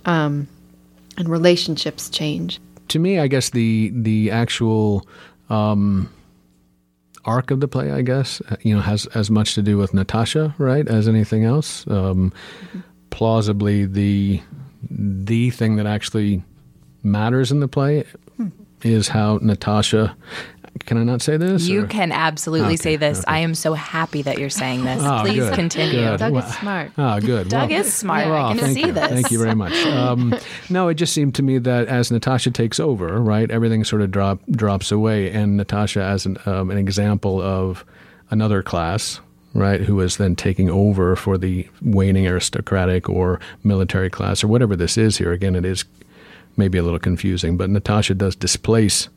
um, 0.05 0.47
and 1.17 1.29
relationships 1.29 2.09
change. 2.09 2.59
to 2.87 2.99
me, 2.99 3.19
I 3.19 3.27
guess 3.27 3.51
the 3.51 3.91
the 3.93 4.31
actual 4.31 5.05
um, 5.49 6.09
arc 7.27 7.51
of 7.51 7.59
the 7.59 7.67
play, 7.67 7.91
I 7.91 8.01
guess, 8.01 8.41
uh, 8.49 8.55
you 8.61 8.73
know, 8.73 8.81
has 8.81 9.05
as 9.07 9.29
much 9.29 9.53
to 9.55 9.61
do 9.61 9.77
with 9.77 9.93
Natasha, 9.93 10.55
right, 10.57 10.87
as 10.87 11.07
anything 11.07 11.43
else. 11.43 11.85
Um, 11.87 12.33
Plausibly, 13.09 13.85
the 13.85 14.41
the 14.89 15.49
thing 15.49 15.77
that 15.77 15.85
actually 15.87 16.43
matters 17.03 17.51
in 17.51 17.61
the 17.61 17.67
play 17.67 18.03
is 18.83 19.07
how 19.07 19.39
Natasha. 19.41 20.15
Can 20.85 20.97
I 20.97 21.03
not 21.03 21.21
say 21.21 21.37
this? 21.37 21.67
You 21.67 21.83
or- 21.83 21.87
can 21.87 22.11
absolutely 22.11 22.67
Okay, 22.67 22.75
say 22.77 22.95
this. 22.95 23.19
okay. 23.19 23.25
I 23.27 23.39
am 23.39 23.55
so 23.55 23.73
happy 23.73 24.21
that 24.21 24.37
you're 24.37 24.49
saying 24.49 24.83
this. 24.83 25.01
Oh, 25.03 25.21
Please 25.23 25.39
good, 25.43 25.53
continue. 25.55 26.01
good. 26.01 26.19
Doug 26.19 26.33
Well, 26.33 26.45
is 26.45 26.53
smart. 26.55 26.91
Ah, 26.97 27.19
good. 27.19 27.49
Doug 27.49 27.69
Well, 27.69 27.79
is 27.81 27.93
smart. 27.93 28.27
well, 28.27 28.45
I 28.47 28.53
can 28.55 28.63
thank 28.65 28.73
see 28.77 28.85
you. 28.87 28.91
this. 28.91 29.07
Thank 29.09 29.31
you 29.31 29.39
very 29.39 29.55
much. 29.55 29.73
Um, 29.97 30.35
no, 30.69 30.87
it 30.89 30.95
just 30.95 31.13
seemed 31.13 31.33
to 31.35 31.43
me 31.43 31.57
that 31.59 31.87
as 31.87 32.11
Natasha 32.11 32.51
takes 32.51 32.79
over, 32.79 33.19
right, 33.21 33.49
everything 33.49 33.83
sort 33.83 34.01
of 34.01 34.11
drop 34.11 34.39
drops 34.51 34.91
away, 34.91 35.31
and 35.31 35.57
Natasha 35.57 36.01
as 36.03 36.25
an, 36.25 36.37
um, 36.45 36.69
an 36.71 36.77
example 36.77 37.41
of 37.41 37.83
another 38.29 38.61
class, 38.61 39.19
right, 39.53 39.81
who 39.81 39.99
is 40.01 40.17
then 40.17 40.35
taking 40.35 40.69
over 40.69 41.15
for 41.15 41.37
the 41.37 41.67
waning 41.81 42.27
aristocratic 42.27 43.09
or 43.09 43.39
military 43.63 44.09
class 44.09 44.43
or 44.43 44.47
whatever 44.47 44.75
this 44.75 44.97
is 44.97 45.17
here. 45.17 45.31
Again, 45.31 45.55
it 45.55 45.65
is 45.65 45.83
maybe 46.57 46.77
a 46.77 46.83
little 46.83 46.99
confusing, 46.99 47.57
but 47.57 47.69
Natasha 47.69 48.13
does 48.13 48.35
displace 48.35 49.09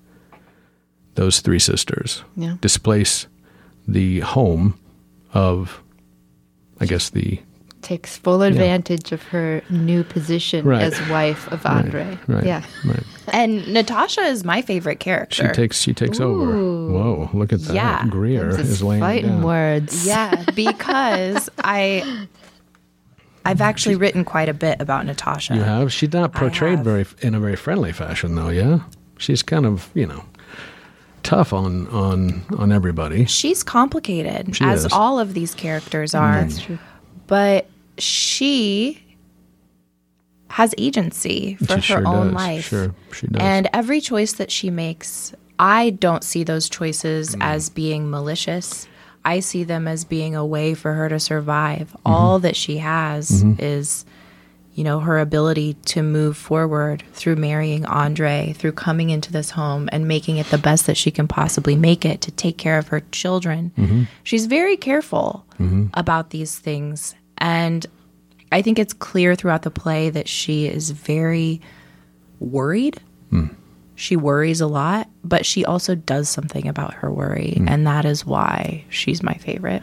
those 1.15 1.41
three 1.41 1.59
sisters, 1.59 2.23
Yeah. 2.37 2.55
displace 2.61 3.27
the 3.89 4.21
home 4.21 4.79
of, 5.35 5.83
I 6.81 6.87
guess 6.87 7.11
the 7.11 7.41
Takes 7.83 8.19
full 8.19 8.43
advantage 8.43 9.11
of 9.11 9.23
her 9.29 9.63
new 9.71 10.05
position 10.05 10.67
Right. 10.67 10.83
as 10.83 11.01
wife 11.09 11.51
of 11.51 11.65
Andre. 11.65 12.19
right, 12.27 12.45
Yeah. 12.45 12.63
right. 12.85 13.03
And 13.33 13.67
Natasha 13.73 14.21
is 14.21 14.45
my 14.45 14.61
favorite 14.61 15.01
character. 15.01 15.35
She 15.37 15.43
character. 15.43 15.63
takes 15.63 15.81
she 15.81 15.95
takes 15.95 16.21
over. 16.21 16.53
Whoa, 16.93 17.31
look 17.33 17.55
at 17.55 17.63
that. 17.63 17.75
Yeah. 17.75 18.05
Greer 18.07 18.51
is 18.51 18.83
laying 18.83 19.01
fighting 19.01 19.31
down. 19.31 19.43
words. 19.43 20.07
yeah, 20.07 20.45
because 20.55 21.49
I 21.65 22.27
I've 23.47 23.63
actually 23.63 23.97
written 23.97 24.25
quite 24.27 24.51
a 24.51 24.55
bit 24.55 24.79
about 24.81 25.07
Natasha. 25.07 25.55
You 25.55 25.63
have? 25.63 25.91
She's 25.91 26.13
not 26.13 26.33
portrayed 26.35 26.85
very 26.85 27.07
in 27.23 27.35
a 27.35 27.41
very 27.41 27.57
friendly 27.57 27.93
fashion 27.93 28.35
though, 28.35 28.51
yeah? 28.51 28.81
She's 29.17 29.43
kind 29.43 29.65
of, 29.65 29.89
you 29.95 30.07
know, 30.07 30.23
tough 31.23 31.53
on 31.53 31.87
on 31.89 32.43
on 32.59 32.73
everybody. 32.73 33.25
She's 33.27 33.63
complicated, 33.63 34.57
She 34.57 34.65
as 34.65 34.87
is. 34.87 34.93
all 34.93 35.19
of 35.19 35.35
these 35.35 35.55
characters 35.55 36.15
are. 36.15 36.41
That's 36.43 36.61
true. 36.61 36.79
But 37.27 37.69
she 37.99 39.03
has 40.49 40.75
agency 40.79 41.55
for 41.57 41.81
She 41.81 41.93
her 41.95 42.01
sure 42.01 42.09
own 42.09 42.27
does. 42.29 42.35
life. 42.35 42.65
Sure, 42.69 42.95
she 43.13 43.27
does. 43.29 43.41
And 43.41 43.69
every 43.73 44.01
choice 44.01 44.33
that 44.35 44.51
she 44.51 44.69
makes, 44.71 45.33
I 45.59 45.91
don't 45.91 46.25
see 46.25 46.43
those 46.43 46.69
choices 46.69 47.37
Mm. 47.37 47.43
as 47.43 47.69
being 47.69 48.11
malicious. 48.11 48.89
I 49.25 49.41
see 49.41 49.65
them 49.65 49.87
as 49.87 50.05
being 50.05 50.35
a 50.35 50.45
way 50.45 50.75
for 50.75 50.95
her 50.95 51.09
to 51.09 51.21
survive. 51.21 51.89
Mm-hmm. 51.91 52.13
All 52.13 52.39
that 52.41 52.57
she 52.57 52.79
has 52.79 53.45
is, 53.59 54.05
you 54.81 54.85
know, 54.85 54.99
her 54.99 55.19
ability 55.19 55.75
to 55.85 56.03
move 56.03 56.39
forward 56.39 57.03
through 57.13 57.37
marrying 57.37 57.85
Andre, 57.85 58.55
through 58.57 58.73
coming 58.73 59.11
into 59.11 59.31
this 59.31 59.51
home 59.51 59.91
and 59.93 60.09
making 60.09 60.39
it 60.39 60.47
the 60.47 60.57
best 60.57 60.87
that 60.87 60.97
she 60.97 61.11
can 61.11 61.29
possibly 61.29 61.77
make 61.77 62.07
it 62.07 62.23
to 62.23 62.31
take 62.31 62.57
care 62.57 62.79
of 62.79 62.89
her 62.89 63.01
children. 63.13 63.73
Mm-hmm. 63.77 64.05
She's 64.23 64.47
very 64.47 64.79
careful 64.79 65.45
mm-hmm. 65.59 65.89
about 65.93 66.31
these 66.31 66.59
things. 66.59 67.15
And 67.37 67.85
I 68.51 68.63
think 68.63 68.79
it's 68.79 68.95
clear 68.95 69.35
throughout 69.35 69.65
the 69.65 69.71
play 69.71 70.09
that 70.09 70.29
she 70.29 70.67
is 70.67 70.93
very 70.93 71.61
worried. 72.39 73.03
Hmm. 73.29 73.49
She 73.97 74.17
worries 74.17 74.63
a 74.63 74.67
lot, 74.67 75.11
but 75.23 75.45
she 75.45 75.63
also 75.63 75.95
does 75.95 76.31
something 76.31 76.67
about 76.67 76.95
her 76.95 77.13
worry. 77.13 77.57
Hmm. 77.59 77.69
And 77.69 77.87
that 77.87 78.07
is 78.07 78.25
why 78.25 78.87
she's 78.89 79.23
my 79.23 79.35
favorite. 79.35 79.83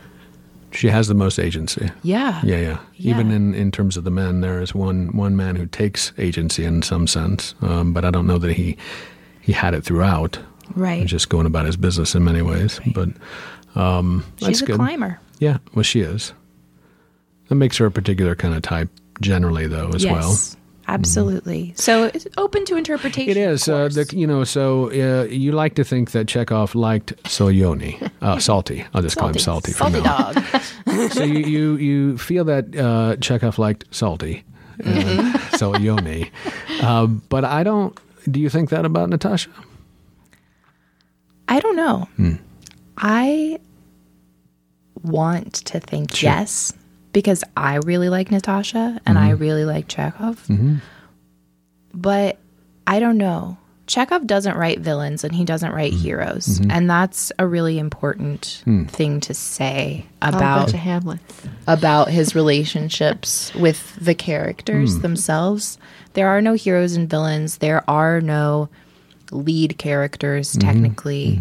She 0.77 0.89
has 0.89 1.07
the 1.07 1.13
most 1.15 1.39
agency. 1.39 1.89
Yeah. 2.03 2.39
Yeah, 2.43 2.59
yeah. 2.59 2.77
Even 2.97 3.29
Yeah. 3.29 3.35
in, 3.35 3.53
in 3.55 3.71
terms 3.71 3.97
of 3.97 4.03
the 4.03 4.11
men, 4.11 4.41
there 4.41 4.61
is 4.61 4.75
one 4.75 5.07
one 5.17 5.35
man 5.35 5.55
who 5.55 5.65
takes 5.65 6.13
agency 6.17 6.63
in 6.65 6.81
some 6.83 7.07
sense, 7.07 7.55
um, 7.61 7.93
but 7.93 8.05
I 8.05 8.11
don't 8.11 8.27
know 8.27 8.37
that 8.37 8.53
he 8.53 8.77
he 9.41 9.51
had 9.53 9.73
it 9.73 9.83
throughout. 9.83 10.39
Right. 10.75 11.05
Just 11.07 11.29
going 11.29 11.45
about 11.45 11.65
his 11.65 11.77
business 11.77 12.13
in 12.15 12.23
many 12.23 12.41
ways, 12.41 12.79
but 12.93 13.09
um, 13.75 14.23
She's 14.37 14.61
a 14.61 14.65
good. 14.65 14.75
climber. 14.75 15.19
Yeah, 15.39 15.57
well, 15.73 15.83
she 15.83 16.01
is. 16.01 16.33
That 17.47 17.55
makes 17.55 17.77
her 17.77 17.85
a 17.85 17.91
particular 17.91 18.35
kind 18.35 18.53
of 18.53 18.61
type, 18.63 18.89
generally, 19.21 19.67
though, 19.67 19.89
as 19.95 20.05
well. 20.05 20.35
Yes. 20.87 20.93
Absolutely. 20.99 21.73
So 21.75 22.05
it's 22.05 22.27
open 22.37 22.65
to 22.65 22.75
interpretation. 22.77 23.29
It 23.29 23.37
is. 23.37 23.67
Uh, 23.67 23.89
the, 23.89 24.09
you 24.15 24.25
know, 24.25 24.43
so 24.45 24.89
uh, 24.91 25.25
you 25.25 25.51
like 25.51 25.75
to 25.75 25.83
think 25.83 26.11
that 26.11 26.27
Chekhov 26.27 26.75
liked 26.75 27.13
Solyoni, 27.23 28.09
uh, 28.21 28.39
Salty. 28.47 28.85
I'll 28.93 29.01
just 29.01 29.17
call 29.17 29.29
him 29.29 29.37
Salty 29.37 29.71
Salty 29.73 30.01
now. 30.01 30.31
dog. 30.31 30.43
so 31.11 31.23
you, 31.23 31.39
you 31.45 31.75
you 31.77 32.17
feel 32.17 32.45
that 32.45 32.75
uh, 32.75 33.15
Chekhov 33.17 33.59
liked 33.59 33.83
Salty, 33.91 34.43
uh, 34.85 35.37
so 35.57 35.73
Uh, 36.81 37.07
but 37.29 37.43
I 37.43 37.63
don't. 37.63 37.97
Do 38.31 38.39
you 38.39 38.49
think 38.49 38.69
that 38.69 38.85
about 38.85 39.09
Natasha? 39.09 39.49
I 41.49 41.59
don't 41.59 41.75
know. 41.75 42.07
I 42.97 43.59
want 45.03 45.53
to 45.65 45.79
think 45.79 46.13
Sure. 46.15 46.29
yes 46.29 46.73
because 47.17 47.43
I 47.57 47.77
really 47.77 48.09
like 48.09 48.29
Natasha 48.29 49.01
and 49.03 49.17
I 49.17 49.31
mm-hmm. 49.31 49.41
really 49.41 49.65
like 49.65 49.87
Chekhov. 49.87 50.35
Mm-hmm. 50.45 50.75
But 51.91 52.37
I 52.85 52.99
don't 52.99 53.17
know. 53.17 53.57
Chekhov 53.87 54.27
doesn't 54.27 54.55
write 54.55 54.81
villains 54.81 55.23
and 55.23 55.33
he 55.33 55.43
doesn't 55.43 55.71
write 55.71 55.93
mm-hmm. 55.93 56.03
heroes. 56.03 56.61
And 56.69 56.87
that's 56.87 57.31
a 57.39 57.47
really 57.47 57.79
important 57.79 58.61
hmm. 58.65 58.83
thing 58.83 59.19
to 59.21 59.33
say 59.33 60.05
about 60.21 60.65
bunch 60.65 60.73
of 60.75 60.79
Hamlets. 60.79 61.41
about 61.65 62.09
his 62.09 62.35
relationships 62.35 63.51
with 63.55 63.95
the 63.99 64.13
characters 64.13 64.97
hmm. 64.97 65.01
themselves. 65.01 65.79
There 66.13 66.27
are 66.27 66.39
no 66.39 66.53
heroes 66.53 66.95
and 66.95 67.09
villains. 67.09 67.57
There 67.57 67.83
are 67.89 68.21
no 68.21 68.69
lead 69.31 69.79
characters 69.79 70.55
technically. 70.57 71.39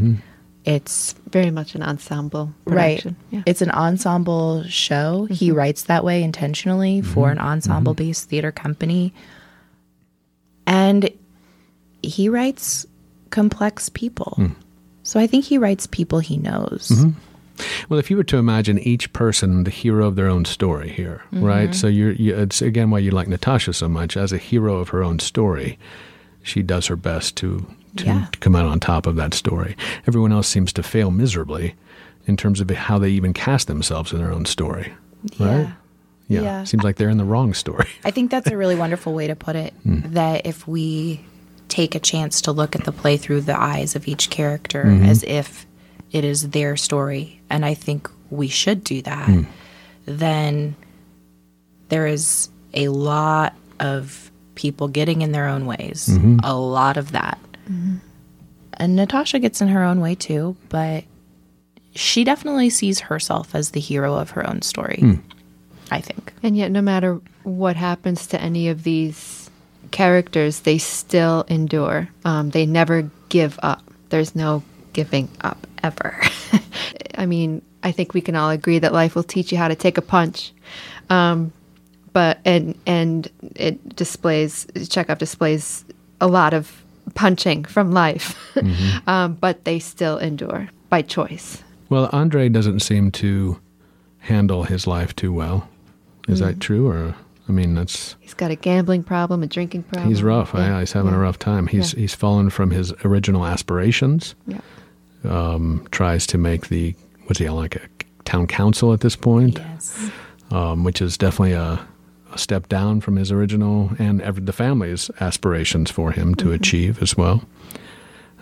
It's 0.66 1.14
Very 1.30 1.52
much 1.52 1.76
an 1.76 1.82
ensemble 1.82 2.52
right. 2.64 3.04
Yeah. 3.30 3.42
It's 3.46 3.62
an 3.62 3.70
ensemble 3.70 4.64
show. 4.64 5.26
He 5.30 5.48
mm-hmm. 5.48 5.56
writes 5.56 5.84
that 5.84 6.04
way 6.04 6.24
intentionally 6.24 7.00
mm-hmm. 7.00 7.12
for 7.12 7.30
an 7.30 7.38
ensemble 7.38 7.94
mm-hmm. 7.94 8.08
based 8.08 8.28
theater 8.28 8.50
company. 8.50 9.14
And 10.66 11.08
he 12.02 12.28
writes 12.28 12.84
complex 13.30 13.88
people. 13.88 14.32
Hmm. 14.36 14.46
So 15.04 15.20
I 15.20 15.28
think 15.28 15.44
he 15.44 15.56
writes 15.56 15.86
people 15.86 16.18
he 16.18 16.36
knows. 16.36 16.90
Well, 17.88 17.98
if 18.00 18.10
you 18.10 18.16
were 18.16 18.24
to 18.24 18.36
imagine 18.36 18.78
each 18.80 19.12
person 19.12 19.64
the 19.64 19.70
hero 19.70 20.06
of 20.06 20.16
their 20.16 20.28
own 20.28 20.44
story 20.44 20.90
here, 20.90 21.22
right? 21.32 21.74
So 21.74 21.86
you're, 21.86 22.12
you, 22.12 22.36
it's 22.36 22.60
again 22.60 22.90
why 22.90 22.98
you 22.98 23.12
like 23.12 23.28
Natasha 23.28 23.72
so 23.72 23.88
much 23.88 24.16
as 24.16 24.32
a 24.32 24.38
hero 24.38 24.76
of 24.76 24.90
her 24.90 25.02
own 25.02 25.20
story. 25.20 25.78
She 26.42 26.62
does 26.62 26.86
her 26.88 26.96
best 26.96 27.36
to 27.36 27.66
to, 27.96 28.04
Yeah. 28.06 28.26
come 28.40 28.54
out 28.54 28.66
on 28.66 28.80
top 28.80 29.06
of 29.06 29.16
that 29.16 29.34
story. 29.34 29.76
Everyone 30.06 30.32
else 30.32 30.48
seems 30.48 30.72
to 30.74 30.82
fail 30.82 31.10
miserably 31.10 31.74
in 32.26 32.36
terms 32.36 32.60
of 32.60 32.68
how 32.70 32.98
they 32.98 33.10
even 33.10 33.32
cast 33.32 33.66
themselves 33.66 34.12
in 34.12 34.18
their 34.18 34.32
own 34.32 34.44
story, 34.44 34.92
right? 35.38 35.60
Yeah. 35.60 35.72
Yeah, 36.28 36.40
Yeah. 36.40 36.64
seems 36.64 36.82
like 36.82 36.96
they're 36.96 37.08
in 37.08 37.18
the 37.18 37.24
wrong 37.24 37.54
story. 37.54 37.86
I 38.04 38.10
think 38.10 38.30
that's 38.30 38.48
a 38.50 38.56
really 38.56 38.74
wonderful 38.74 39.14
way 39.14 39.28
to 39.28 39.36
put 39.36 39.54
it. 39.54 39.72
Hmm. 39.84 40.00
That 40.06 40.44
if 40.44 40.66
we 40.66 41.20
take 41.68 41.94
a 41.94 42.00
chance 42.00 42.40
to 42.42 42.52
look 42.52 42.74
at 42.74 42.84
the 42.84 42.92
play 42.92 43.16
through 43.16 43.42
the 43.42 43.60
eyes 43.60 43.94
of 43.96 44.08
each 44.08 44.30
character 44.30 44.84
mm-hmm. 44.84 45.04
as 45.04 45.22
if 45.22 45.66
it 46.12 46.24
is 46.24 46.50
their 46.50 46.76
story, 46.76 47.40
and 47.50 47.64
I 47.64 47.74
think 47.74 48.10
we 48.30 48.48
should 48.48 48.82
do 48.82 49.02
that, 49.02 49.28
hmm. 49.28 49.42
then 50.04 50.74
there 51.88 52.06
is 52.06 52.48
a 52.74 52.88
lot 52.88 53.54
of 53.78 54.30
people 54.56 54.88
getting 54.88 55.22
in 55.22 55.32
their 55.32 55.46
own 55.46 55.66
ways. 55.66 56.08
Mm-hmm. 56.10 56.38
A 56.42 56.58
lot 56.58 56.96
of 56.96 57.12
that. 57.12 57.38
And 57.66 58.96
Natasha 58.96 59.38
gets 59.38 59.60
in 59.60 59.68
her 59.68 59.82
own 59.82 60.00
way 60.00 60.14
too, 60.14 60.56
but 60.68 61.04
she 61.94 62.24
definitely 62.24 62.70
sees 62.70 63.00
herself 63.00 63.54
as 63.54 63.70
the 63.70 63.80
hero 63.80 64.14
of 64.14 64.30
her 64.30 64.48
own 64.48 64.62
story. 64.62 64.98
I 65.90 66.00
think. 66.00 66.32
And 66.42 66.56
yet, 66.56 66.70
no 66.70 66.82
matter 66.82 67.20
what 67.42 67.76
happens 67.76 68.26
to 68.28 68.40
any 68.40 68.68
of 68.68 68.82
these 68.82 69.50
characters, 69.90 70.60
they 70.60 70.78
still 70.78 71.44
endure. 71.48 72.08
Um, 72.24 72.50
they 72.50 72.66
never 72.66 73.10
give 73.28 73.58
up. 73.62 73.82
There's 74.08 74.34
no 74.34 74.62
giving 74.92 75.28
up 75.40 75.66
ever. 75.82 76.20
I 77.18 77.26
mean, 77.26 77.62
I 77.82 77.92
think 77.92 78.14
we 78.14 78.20
can 78.20 78.36
all 78.36 78.50
agree 78.50 78.78
that 78.80 78.92
life 78.92 79.14
will 79.14 79.22
teach 79.22 79.52
you 79.52 79.58
how 79.58 79.68
to 79.68 79.74
take 79.74 79.96
a 79.96 80.02
punch. 80.02 80.52
Um, 81.08 81.52
but 82.12 82.38
and 82.44 82.76
and 82.86 83.30
it 83.54 83.94
displays 83.94 84.66
Chekhov 84.88 85.18
displays 85.18 85.84
a 86.20 86.26
lot 86.26 86.54
of 86.54 86.82
punching 87.16 87.64
from 87.64 87.90
life, 87.92 88.36
um, 89.08 89.34
but 89.34 89.64
they 89.64 89.78
still 89.80 90.18
endure 90.18 90.68
by 90.88 91.02
choice. 91.02 91.62
Well, 91.88 92.08
Andre 92.12 92.48
doesn't 92.48 92.80
seem 92.80 93.10
to 93.12 93.58
handle 94.20 94.64
his 94.64 94.86
life 94.86 95.14
too 95.16 95.32
well. 95.32 95.68
Is 96.28 96.40
that 96.40 96.58
true, 96.60 96.88
or 96.88 97.14
I 97.48 97.52
mean, 97.52 97.74
that's 97.74 98.16
He's 98.20 98.34
got 98.34 98.50
a 98.50 98.56
gambling 98.56 99.04
problem, 99.04 99.42
a 99.42 99.46
drinking 99.46 99.84
problem. 99.84 100.08
he's 100.08 100.22
rough. 100.22 100.50
Yeah, 100.54 100.66
Yeah, 100.68 100.80
he's 100.80 100.92
having 100.92 101.14
a 101.14 101.18
rough 101.18 101.38
time. 101.38 101.66
He's 101.68 101.94
Yeah. 101.94 102.00
he's 102.00 102.14
fallen 102.14 102.50
from 102.50 102.70
his 102.70 102.92
original 103.04 103.46
aspirations. 103.46 104.34
Yeah. 104.46 104.58
Um, 105.24 105.86
tries 105.92 106.26
to 106.28 106.38
make 106.38 106.68
the 106.68 106.94
what's 107.26 107.38
he 107.38 107.48
like 107.48 107.76
a 107.76 107.80
town 108.24 108.46
council 108.48 108.92
at 108.92 109.00
this 109.00 109.14
point, 109.16 109.58
Yes. 109.58 110.10
um, 110.50 110.82
which 110.84 111.00
is 111.00 111.16
definitely 111.16 111.52
a, 111.52 111.78
a 112.36 112.38
step 112.38 112.68
down 112.68 113.00
from 113.00 113.16
his 113.16 113.32
original 113.32 113.90
and 113.98 114.20
ever, 114.20 114.40
the 114.40 114.52
family's 114.52 115.10
aspirations 115.20 115.90
for 115.90 116.12
him 116.12 116.34
to 116.36 116.52
achieve 116.52 117.02
as 117.02 117.16
well. 117.16 117.42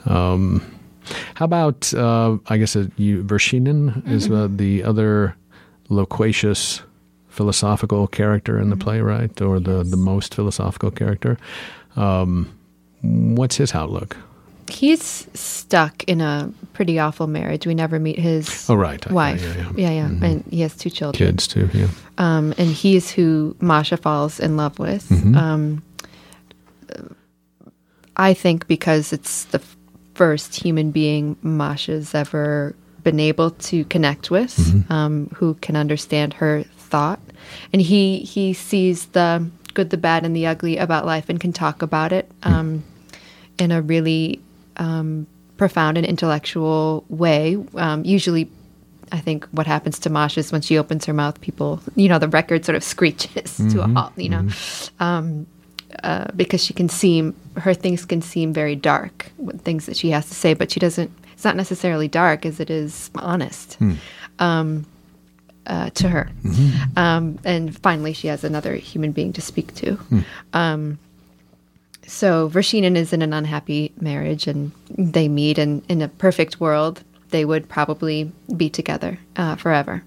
Um, 0.06 0.62
how 1.34 1.44
about 1.44 1.94
uh, 1.94 2.38
I 2.48 2.58
guess 2.58 2.76
uh, 2.76 2.86
you 2.96 3.22
Vershinin 3.22 4.06
is 4.08 4.30
uh, 4.30 4.48
the 4.50 4.82
other 4.82 5.36
loquacious 5.88 6.82
philosophical 7.28 8.06
character 8.08 8.58
in 8.58 8.70
the 8.70 8.76
play, 8.76 9.00
right? 9.00 9.40
Or 9.40 9.60
the 9.60 9.84
the 9.84 9.96
most 9.96 10.34
philosophical 10.34 10.90
character. 10.90 11.38
Um, 11.96 12.50
what's 13.02 13.56
his 13.56 13.74
outlook? 13.74 14.16
He's 14.68 15.28
stuck 15.34 16.04
in 16.04 16.20
a 16.20 16.50
pretty 16.72 16.98
awful 16.98 17.26
marriage. 17.26 17.66
We 17.66 17.74
never 17.74 17.98
meet 17.98 18.18
his 18.18 18.68
Oh, 18.68 18.74
right. 18.74 19.04
Wife. 19.10 19.42
yeah, 19.42 19.70
yeah. 19.76 19.90
yeah, 19.90 20.26
and 20.26 20.44
he 20.50 20.60
has 20.62 20.74
two 20.76 20.90
children. 20.90 21.28
Kids 21.28 21.46
too. 21.46 21.68
Yeah. 21.74 21.88
Um, 22.18 22.54
and 22.58 22.68
he's 22.70 23.10
who 23.10 23.56
Masha 23.60 23.96
falls 23.96 24.40
in 24.40 24.56
love 24.56 24.78
with. 24.78 25.08
Mm-hmm. 25.08 25.36
Um, 25.36 25.82
I 28.16 28.34
think 28.34 28.66
because 28.68 29.12
it's 29.12 29.44
the 29.46 29.60
first 30.14 30.54
human 30.54 30.90
being 30.92 31.36
Masha's 31.42 32.14
ever 32.14 32.74
been 33.02 33.20
able 33.20 33.50
to 33.50 33.84
connect 33.86 34.30
with, 34.30 34.56
Mm-hmm. 34.56 34.92
um, 34.92 35.26
who 35.34 35.54
can 35.54 35.76
understand 35.76 36.34
her 36.34 36.62
thought, 36.78 37.20
and 37.72 37.82
he 37.82 38.18
he 38.20 38.52
sees 38.54 39.06
the 39.06 39.46
good, 39.74 39.90
the 39.90 39.96
bad, 39.96 40.24
and 40.24 40.34
the 40.34 40.46
ugly 40.46 40.78
about 40.78 41.04
life, 41.04 41.28
and 41.28 41.40
can 41.40 41.52
talk 41.52 41.82
about 41.82 42.12
it 42.12 42.30
um, 42.44 42.84
in 43.58 43.72
a 43.72 43.82
really 43.82 44.40
um, 44.76 45.26
profound 45.56 45.96
and 45.96 46.06
intellectual 46.06 47.04
way. 47.08 47.56
Um, 47.74 48.04
usually, 48.04 48.50
I 49.12 49.18
think 49.20 49.46
what 49.46 49.66
happens 49.66 49.98
to 50.00 50.10
Masha 50.10 50.40
is 50.40 50.52
when 50.52 50.60
she 50.60 50.78
opens 50.78 51.04
her 51.04 51.12
mouth, 51.12 51.40
people, 51.40 51.80
you 51.94 52.08
know, 52.08 52.18
the 52.18 52.28
record 52.28 52.64
sort 52.64 52.76
of 52.76 52.84
screeches 52.94 53.56
to 53.56 53.82
a 53.82 53.86
halt, 53.86 54.12
you 54.16 54.28
know, 54.28 54.48
um, 55.00 55.46
uh, 56.02 56.26
because 56.34 56.64
she 56.64 56.74
can 56.74 56.88
seem, 56.88 57.34
her 57.56 57.74
things 57.74 58.04
can 58.04 58.20
seem 58.20 58.52
very 58.52 58.74
dark, 58.74 59.30
with 59.38 59.60
things 59.62 59.86
that 59.86 59.96
she 59.96 60.10
has 60.10 60.26
to 60.28 60.34
say, 60.34 60.54
but 60.54 60.70
she 60.70 60.80
doesn't, 60.80 61.10
it's 61.32 61.44
not 61.44 61.56
necessarily 61.56 62.08
dark 62.08 62.44
as 62.44 62.58
it 62.60 62.70
is 62.70 63.10
honest. 63.16 63.76
Um, 64.38 64.86
uh, 65.66 65.88
to 65.90 66.08
her. 66.08 66.28
Um, 66.96 67.38
and 67.44 67.78
finally, 67.78 68.12
she 68.12 68.28
has 68.28 68.44
another 68.44 68.74
human 68.74 69.12
being 69.12 69.32
to 69.32 69.40
speak 69.40 69.74
to. 69.76 69.98
Um, 70.52 70.98
so 72.06 72.48
Vershinin 72.48 72.96
is 72.96 73.12
in 73.12 73.22
an 73.22 73.32
unhappy 73.32 73.92
marriage, 74.00 74.46
and 74.46 74.72
they 74.90 75.28
meet, 75.28 75.58
and 75.58 75.82
in 75.88 76.02
a 76.02 76.08
perfect 76.08 76.60
world, 76.60 77.02
they 77.30 77.44
would 77.44 77.68
probably 77.68 78.30
be 78.56 78.68
together 78.70 79.18
uh, 79.36 79.56
forever. 79.56 80.02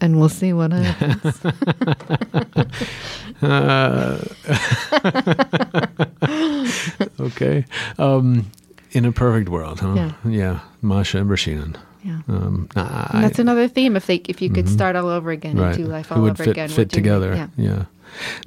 And 0.00 0.18
we'll 0.20 0.28
see 0.28 0.52
what 0.52 0.72
happens. 0.72 1.40
Okay. 7.20 7.64
Um, 7.98 8.50
in 8.92 9.04
a 9.04 9.12
perfect 9.12 9.48
world, 9.48 9.80
huh? 9.80 9.94
Yeah. 9.94 10.12
Yeah. 10.28 10.60
Masha 10.82 11.18
and 11.18 11.28
Vershinin. 11.28 11.76
yeah. 12.02 12.20
Um, 12.28 12.68
I- 12.76 13.20
that's 13.22 13.38
another 13.38 13.68
theme. 13.68 13.96
If 13.96 14.06
they, 14.06 14.16
if 14.28 14.40
you 14.40 14.50
could 14.50 14.68
start 14.68 14.96
all 14.96 15.08
over 15.08 15.30
again 15.30 15.56
right. 15.58 15.74
and 15.74 15.76
do 15.76 15.86
life 15.90 16.12
all 16.12 16.22
would 16.22 16.32
over 16.32 16.44
fit, 16.44 16.50
again, 16.52 16.68
fit 16.68 16.78
would 16.78 16.92
you- 16.92 16.96
together? 17.02 17.34
Yeah. 17.34 17.48
yeah. 17.56 17.84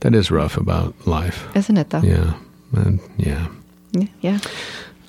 That 0.02 0.16
is 0.16 0.32
rough 0.32 0.58
about 0.58 0.96
life. 1.08 1.48
Isn't 1.56 1.78
it 1.78 1.90
though? 1.90 2.02
Yeah. 2.02 2.34
And, 2.74 3.00
yeah. 3.18 3.48
Yeah. 4.22 4.40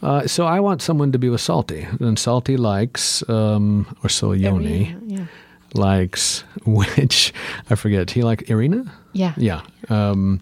Uh, 0.03 0.27
so 0.27 0.46
I 0.46 0.61
want 0.61 0.81
someone 0.83 1.12
to 1.12 1.18
be 1.18 1.29
with 1.29 1.40
Salty, 1.42 1.87
and 2.01 2.18
Salty 2.18 2.57
likes, 2.57 3.23
um, 3.29 3.87
or 4.03 4.09
Solyoni 4.09 4.96
Yeah. 5.07 5.27
likes, 5.75 6.42
which 6.64 7.33
I 7.68 7.75
forget. 7.75 8.11
He 8.11 8.23
like 8.23 8.49
Irina. 8.49 8.90
Yeah. 9.12 9.35
Yeah. 9.37 9.61
Um, 9.90 10.40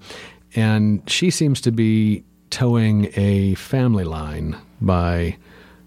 and 0.54 1.02
she 1.10 1.30
seems 1.30 1.60
to 1.62 1.72
be 1.72 2.22
towing 2.50 3.10
a 3.16 3.54
family 3.56 4.04
line 4.04 4.56
by 4.80 5.36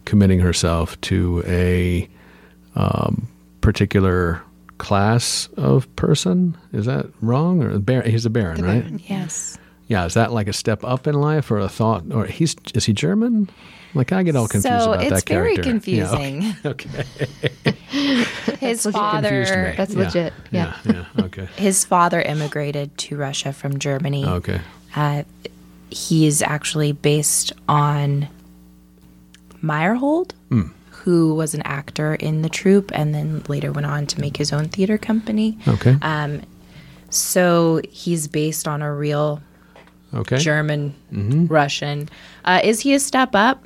committing 0.06 0.40
herself 0.40 1.00
to 1.02 1.42
a 1.48 2.10
um, 2.76 3.28
particular 3.62 4.42
class 4.80 5.48
of 5.58 5.94
person. 5.96 6.58
Is 6.74 6.86
that 6.88 7.06
wrong? 7.22 7.64
Or 7.64 7.80
bar- 7.80 8.02
he's 8.04 8.26
a 8.26 8.30
baron, 8.30 8.58
The 8.62 8.68
right? 8.68 8.82
Baron. 8.82 9.02
Yes. 9.08 9.58
Yeah. 9.92 10.06
Is 10.06 10.14
that 10.14 10.32
like 10.32 10.48
a 10.48 10.54
step 10.54 10.84
up 10.84 11.06
in 11.08 11.16
life 11.16 11.52
or 11.52 11.60
a 11.60 11.68
thought? 11.70 12.04
Or 12.12 12.26
he's 12.26 12.56
is 12.74 12.86
he 12.86 12.94
German? 12.94 13.50
Like 13.94 14.14
I 14.14 14.24
get 14.24 14.38
all 14.38 14.48
confused 14.48 14.84
so 14.84 14.94
about 14.94 15.04
it's 15.04 15.24
very 15.26 15.56
character. 15.58 15.90
Yeah, 15.92 16.08
confusing. 16.08 16.56
okay. 16.66 17.04
his 18.60 18.86
legit. 18.86 18.94
Confused 18.94 18.94
father 18.94 19.32
me. 19.70 19.74
That's 19.76 19.94
Yeah, 19.94 20.04
legit, 20.06 20.34
yeah. 20.52 20.78
yeah, 20.86 20.94
yeah. 21.18 21.24
Okay. 21.26 21.46
his 21.58 21.84
father 21.84 22.22
immigrated 22.22 22.98
to 23.00 23.18
Russia 23.18 23.52
from 23.52 23.80
Germany. 23.80 24.26
Okay. 24.26 24.62
Uh, 24.96 25.24
he's 25.90 26.42
actually 26.42 26.94
based 26.94 27.52
on 27.68 28.30
Meyerhold, 29.62 30.32
Hmm. 30.50 30.68
who 31.04 31.36
was 31.36 31.54
an 31.54 31.62
actor 31.64 32.16
in 32.16 32.42
the 32.44 32.50
troupe 32.50 32.92
and 32.98 33.14
then 33.14 33.44
later 33.50 33.72
went 33.74 33.88
on 33.88 34.06
to 34.08 34.22
make 34.22 34.38
his 34.38 34.54
own 34.54 34.70
theater 34.70 34.98
company. 34.98 35.58
Okay. 35.68 35.98
Um, 36.02 36.42
so 37.10 37.82
he's 37.92 38.28
based 38.28 38.68
on 38.68 38.82
a 38.82 38.94
real 38.94 39.42
okay. 40.14 40.38
German 40.38 40.94
Russian. 41.50 42.10
Uh, 42.46 42.60
is 42.64 42.80
he 42.82 42.94
a 42.94 43.00
step 43.00 43.36
up? 43.36 43.64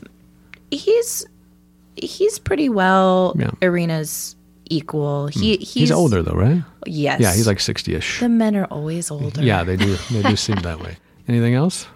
He's 0.72 1.26
he's 1.96 2.40
pretty 2.40 2.70
well 2.70 3.34
Yeah. 3.38 3.52
Irina's 3.62 4.36
equal. 4.70 5.28
He 5.28 5.58
he's, 5.58 5.74
He's 5.74 5.92
older 5.92 6.22
though, 6.24 6.34
right? 6.34 6.62
Yes. 6.86 7.20
Yeah, 7.22 7.34
he's 7.34 7.48
like 7.48 7.60
sixty-ish. 7.60 8.20
the 8.20 8.30
men 8.30 8.56
are 8.56 8.66
always 8.66 9.10
older. 9.12 9.42
Yeah, 9.42 9.64
they 9.64 9.78
do. 9.78 9.96
They 10.12 10.24
do 10.24 10.36
seem 10.36 10.58
that 10.58 10.80
way. 10.80 10.98
Anything 11.28 11.54
else? 11.56 11.88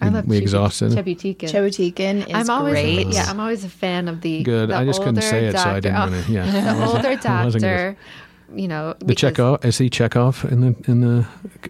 I 0.00 0.08
We- 0.08 0.14
love 0.14 0.26
we 0.26 0.36
Chebu- 0.38 0.42
exhausted 0.42 0.92
it? 0.92 1.04
Chebutikin. 1.04 1.48
Chebutikin 1.50 2.28
is 2.28 2.34
I'm 2.34 2.50
always 2.50 2.72
great. 2.74 3.06
yeah, 3.08 3.26
I'm 3.30 3.40
always 3.40 3.64
a 3.64 3.68
fan 3.68 4.08
of 4.08 4.20
the 4.20 4.42
Good. 4.42 4.68
the 4.70 4.76
I 4.76 4.84
just 4.84 5.00
couldn't 5.00 5.16
older 5.18 5.26
say 5.26 5.46
it, 5.46 5.52
so 5.52 5.58
I 5.60 5.80
doctor- 5.80 5.80
didn't 5.80 5.96
oh, 5.96 6.10
want 6.10 6.26
to. 6.26 6.32
Yeah. 6.32 6.74
The 6.74 6.86
older 6.86 7.08
I 7.28 7.44
wasn't 7.44 7.62
gonna- 7.62 7.76
doctor, 7.76 7.96
you 8.56 8.68
know, 8.68 8.94
The 8.98 9.14
Chekhov 9.14 9.64
is 9.64 9.78
he 9.78 9.90
Chekhov 9.90 10.44
in 10.50 10.60
the 10.60 10.90
in 10.90 11.00
the 11.00 11.26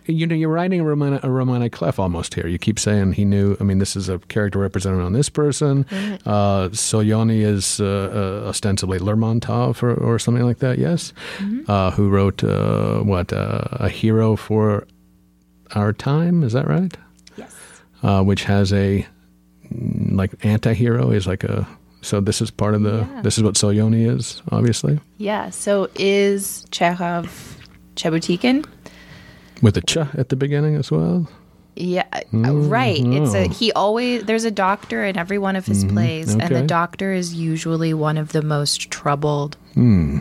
you 0.06 0.26
know 0.26 0.34
you're 0.34 0.48
writing 0.50 0.80
a 0.80 0.84
roman 0.84 1.20
a 1.22 1.30
romantic 1.30 1.72
clef 1.72 1.98
almost 1.98 2.34
here. 2.34 2.46
You 2.46 2.58
keep 2.58 2.78
saying 2.78 3.12
he 3.14 3.24
knew. 3.24 3.56
I 3.60 3.64
mean, 3.64 3.78
this 3.78 3.96
is 3.96 4.08
a 4.08 4.18
character 4.18 4.58
represented 4.58 5.00
on 5.00 5.12
this 5.12 5.28
person. 5.28 5.86
Uh, 6.26 6.68
Solyoni 6.70 7.42
is 7.42 7.80
uh, 7.80 8.42
uh, 8.44 8.48
ostensibly 8.48 8.98
Lermontov 8.98 9.82
or, 9.82 9.94
or 9.94 10.18
something 10.18 10.44
like 10.44 10.58
that. 10.58 10.78
Yes, 10.78 11.12
uh, 11.68 11.90
who 11.92 12.08
wrote 12.08 12.42
uh, 12.44 13.00
what 13.00 13.32
uh, 13.32 13.62
a 13.72 13.88
hero 13.88 14.36
for 14.36 14.86
our 15.74 15.92
time? 15.92 16.42
Is 16.42 16.52
that 16.52 16.66
right? 16.66 16.96
Yes. 17.36 17.54
Uh, 18.02 18.22
which 18.22 18.44
has 18.44 18.72
a 18.72 19.06
like 20.10 20.32
anti-hero 20.44 21.10
is 21.10 21.26
like 21.26 21.44
a. 21.44 21.66
So 22.04 22.20
this 22.20 22.40
is 22.40 22.50
part 22.50 22.74
of 22.74 22.82
the. 22.82 23.06
Yeah. 23.10 23.22
This 23.22 23.38
is 23.38 23.42
what 23.44 23.54
Solyoni 23.54 24.08
is, 24.14 24.42
obviously, 24.52 25.00
Yeah. 25.18 25.50
So 25.50 25.88
is 25.96 26.66
Chekhov 26.70 27.58
Chebutikin? 27.96 28.64
with 29.62 29.76
a 29.76 29.80
ch 29.82 29.96
at 29.96 30.28
the 30.28 30.36
beginning 30.36 30.74
as 30.76 30.90
well. 30.90 31.26
Yeah, 31.76 32.04
uh, 32.32 32.54
right. 32.54 33.00
It's 33.00 33.34
a 33.34 33.46
oh. 33.46 33.48
he 33.48 33.72
always 33.72 34.24
there's 34.24 34.44
a 34.44 34.50
doctor 34.50 35.04
in 35.04 35.16
every 35.16 35.38
one 35.38 35.56
of 35.56 35.66
his 35.66 35.84
plays, 35.84 36.32
and 36.34 36.54
the 36.54 36.62
doctor 36.62 37.12
is 37.12 37.34
usually 37.34 37.92
one 37.94 38.16
of 38.18 38.30
the 38.32 38.42
most 38.42 38.90
troubled 38.90 39.56
Hmm. 39.74 40.18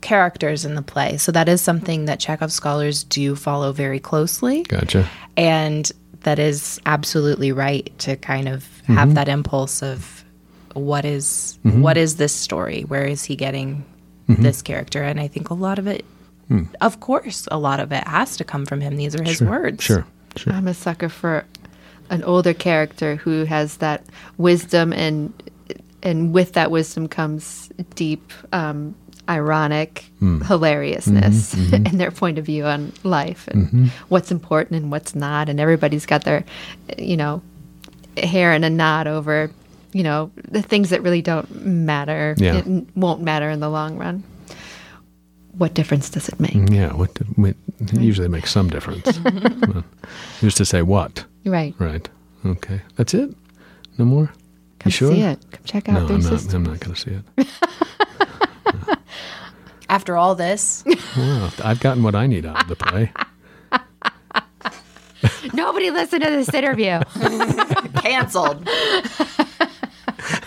characters 0.00 0.64
in 0.64 0.74
the 0.74 0.82
play. 0.82 1.16
So 1.18 1.32
that 1.32 1.48
is 1.48 1.60
something 1.60 2.06
that 2.06 2.18
Chekhov 2.20 2.52
scholars 2.52 3.04
do 3.04 3.36
follow 3.36 3.72
very 3.72 4.00
closely, 4.00 4.62
Gotcha. 4.62 5.06
and 5.36 5.90
that 6.22 6.38
is 6.38 6.80
absolutely 6.86 7.52
right 7.52 7.90
to 8.00 8.16
kind 8.16 8.48
of 8.48 8.64
Mm-hmm. 8.84 8.94
have 8.98 9.14
that 9.14 9.28
impulse 9.28 9.82
of 9.82 10.19
what 10.74 11.04
is- 11.04 11.58
mm-hmm. 11.64 11.82
what 11.82 11.96
is 11.96 12.16
this 12.16 12.34
story? 12.34 12.82
Where 12.82 13.06
is 13.06 13.24
he 13.24 13.36
getting 13.36 13.84
Mm-hmm. 14.28 14.42
this 14.42 14.62
character? 14.62 15.02
And 15.02 15.18
I 15.18 15.26
think 15.26 15.50
a 15.50 15.54
lot 15.54 15.80
of 15.80 15.88
it, 15.88 16.04
hmm. 16.46 16.64
of 16.80 17.00
course, 17.00 17.48
a 17.50 17.58
lot 17.58 17.80
of 17.80 17.90
it 17.90 18.06
has 18.06 18.36
to 18.36 18.44
come 18.44 18.64
from 18.64 18.80
him. 18.80 18.96
These 18.96 19.16
are 19.16 19.24
his 19.24 19.40
words. 19.40 19.82
Sure. 19.82 20.06
Sure. 20.36 20.52
I'm 20.52 20.68
a 20.68 20.74
sucker 20.74 21.08
for 21.08 21.44
an 22.10 22.22
older 22.22 22.54
character 22.54 23.16
who 23.16 23.44
has 23.44 23.78
that 23.78 24.04
wisdom 24.36 24.92
and 24.92 25.32
and 26.02 26.32
with 26.32 26.52
that 26.52 26.70
wisdom 26.70 27.08
comes 27.08 27.70
deep 27.94 28.32
um, 28.52 28.94
ironic 29.28 30.06
hmm. 30.18 30.40
hilariousness 30.42 31.54
mm-hmm, 31.54 31.74
mm-hmm. 31.74 31.86
in 31.90 31.98
their 31.98 32.10
point 32.10 32.38
of 32.38 32.46
view 32.46 32.64
on 32.64 32.92
life 33.04 33.48
and 33.48 33.90
what's 34.08 34.30
important 34.30 34.80
and 34.80 34.90
what's 34.90 35.14
not 35.14 35.48
and 35.48 35.60
everybody's 35.60 36.06
got 36.06 36.24
their 36.24 36.44
you 36.96 37.16
know 37.16 37.42
hair 38.16 38.52
in 38.52 38.64
a 38.64 38.70
knot 38.70 39.06
over 39.06 39.50
you 39.92 40.02
know 40.02 40.30
the 40.50 40.62
things 40.62 40.90
that 40.90 41.02
really 41.02 41.22
don't 41.22 41.64
matter 41.64 42.34
Yeah. 42.38 42.56
it 42.58 42.66
n- 42.66 42.86
won't 42.94 43.22
matter 43.22 43.50
in 43.50 43.60
the 43.60 43.68
long 43.70 43.96
run 43.98 44.22
what 45.52 45.74
difference 45.74 46.08
does 46.10 46.28
it 46.28 46.38
make 46.38 46.52
mm, 46.54 46.72
Yeah. 46.74 46.92
What? 46.94 47.12
did- 47.14 47.26
what 47.36 47.54
it 47.80 47.92
usually 48.00 48.28
makes 48.28 48.50
some 48.50 48.68
difference. 48.70 49.18
Well, 49.68 49.84
Who's 50.40 50.54
to 50.56 50.64
say 50.64 50.82
what? 50.82 51.24
right 51.44 51.74
Right. 51.78 52.08
Okay. 52.46 52.80
That's 52.96 53.14
it. 53.14 53.34
No 53.98 54.04
more. 54.04 54.26
come 54.78 54.90
you 54.90 54.92
sure? 54.92 55.12
see 55.12 55.22
it 55.22 55.38
come 55.50 55.64
check 55.64 55.88
out 55.88 55.94
No, 56.08 56.14
I'm 56.14 56.20
not. 56.20 56.30
Sisters. 56.30 56.54
I'm 56.54 56.62
not 56.62 56.80
going 56.80 56.94
to 56.94 57.00
see 57.00 57.10
it. 57.38 57.48
After 59.88 60.16
all 60.16 60.34
this, 60.36 60.84
Well, 61.16 61.52
I've 61.64 61.80
gotten 61.80 62.02
what 62.04 62.14
I 62.14 62.26
need 62.28 62.46
out 62.46 62.62
of 62.62 62.68
the 62.68 62.76
play. 62.76 63.12
nobody 65.52 65.90
listened 65.90 66.22
to 66.22 66.30
this 66.30 66.52
interview 66.54 67.00
canceled. 68.00 68.68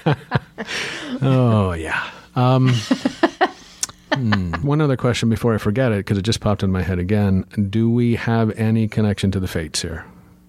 Oh 1.21 1.73
yeah. 1.73 2.09
Um, 2.35 2.69
hmm, 4.13 4.53
One 4.65 4.81
other 4.81 4.97
question 4.97 5.29
before 5.29 5.53
I 5.53 5.57
forget 5.57 5.91
it, 5.91 5.97
because 5.97 6.17
it 6.17 6.23
just 6.23 6.39
popped 6.39 6.63
in 6.63 6.71
my 6.71 6.81
head 6.81 6.99
again. 6.99 7.45
Do 7.69 7.89
we 7.89 8.15
have 8.15 8.51
any 8.57 8.87
connection 8.87 9.31
to 9.31 9.39
the 9.39 9.47
Fates 9.47 9.81
here? 9.81 10.05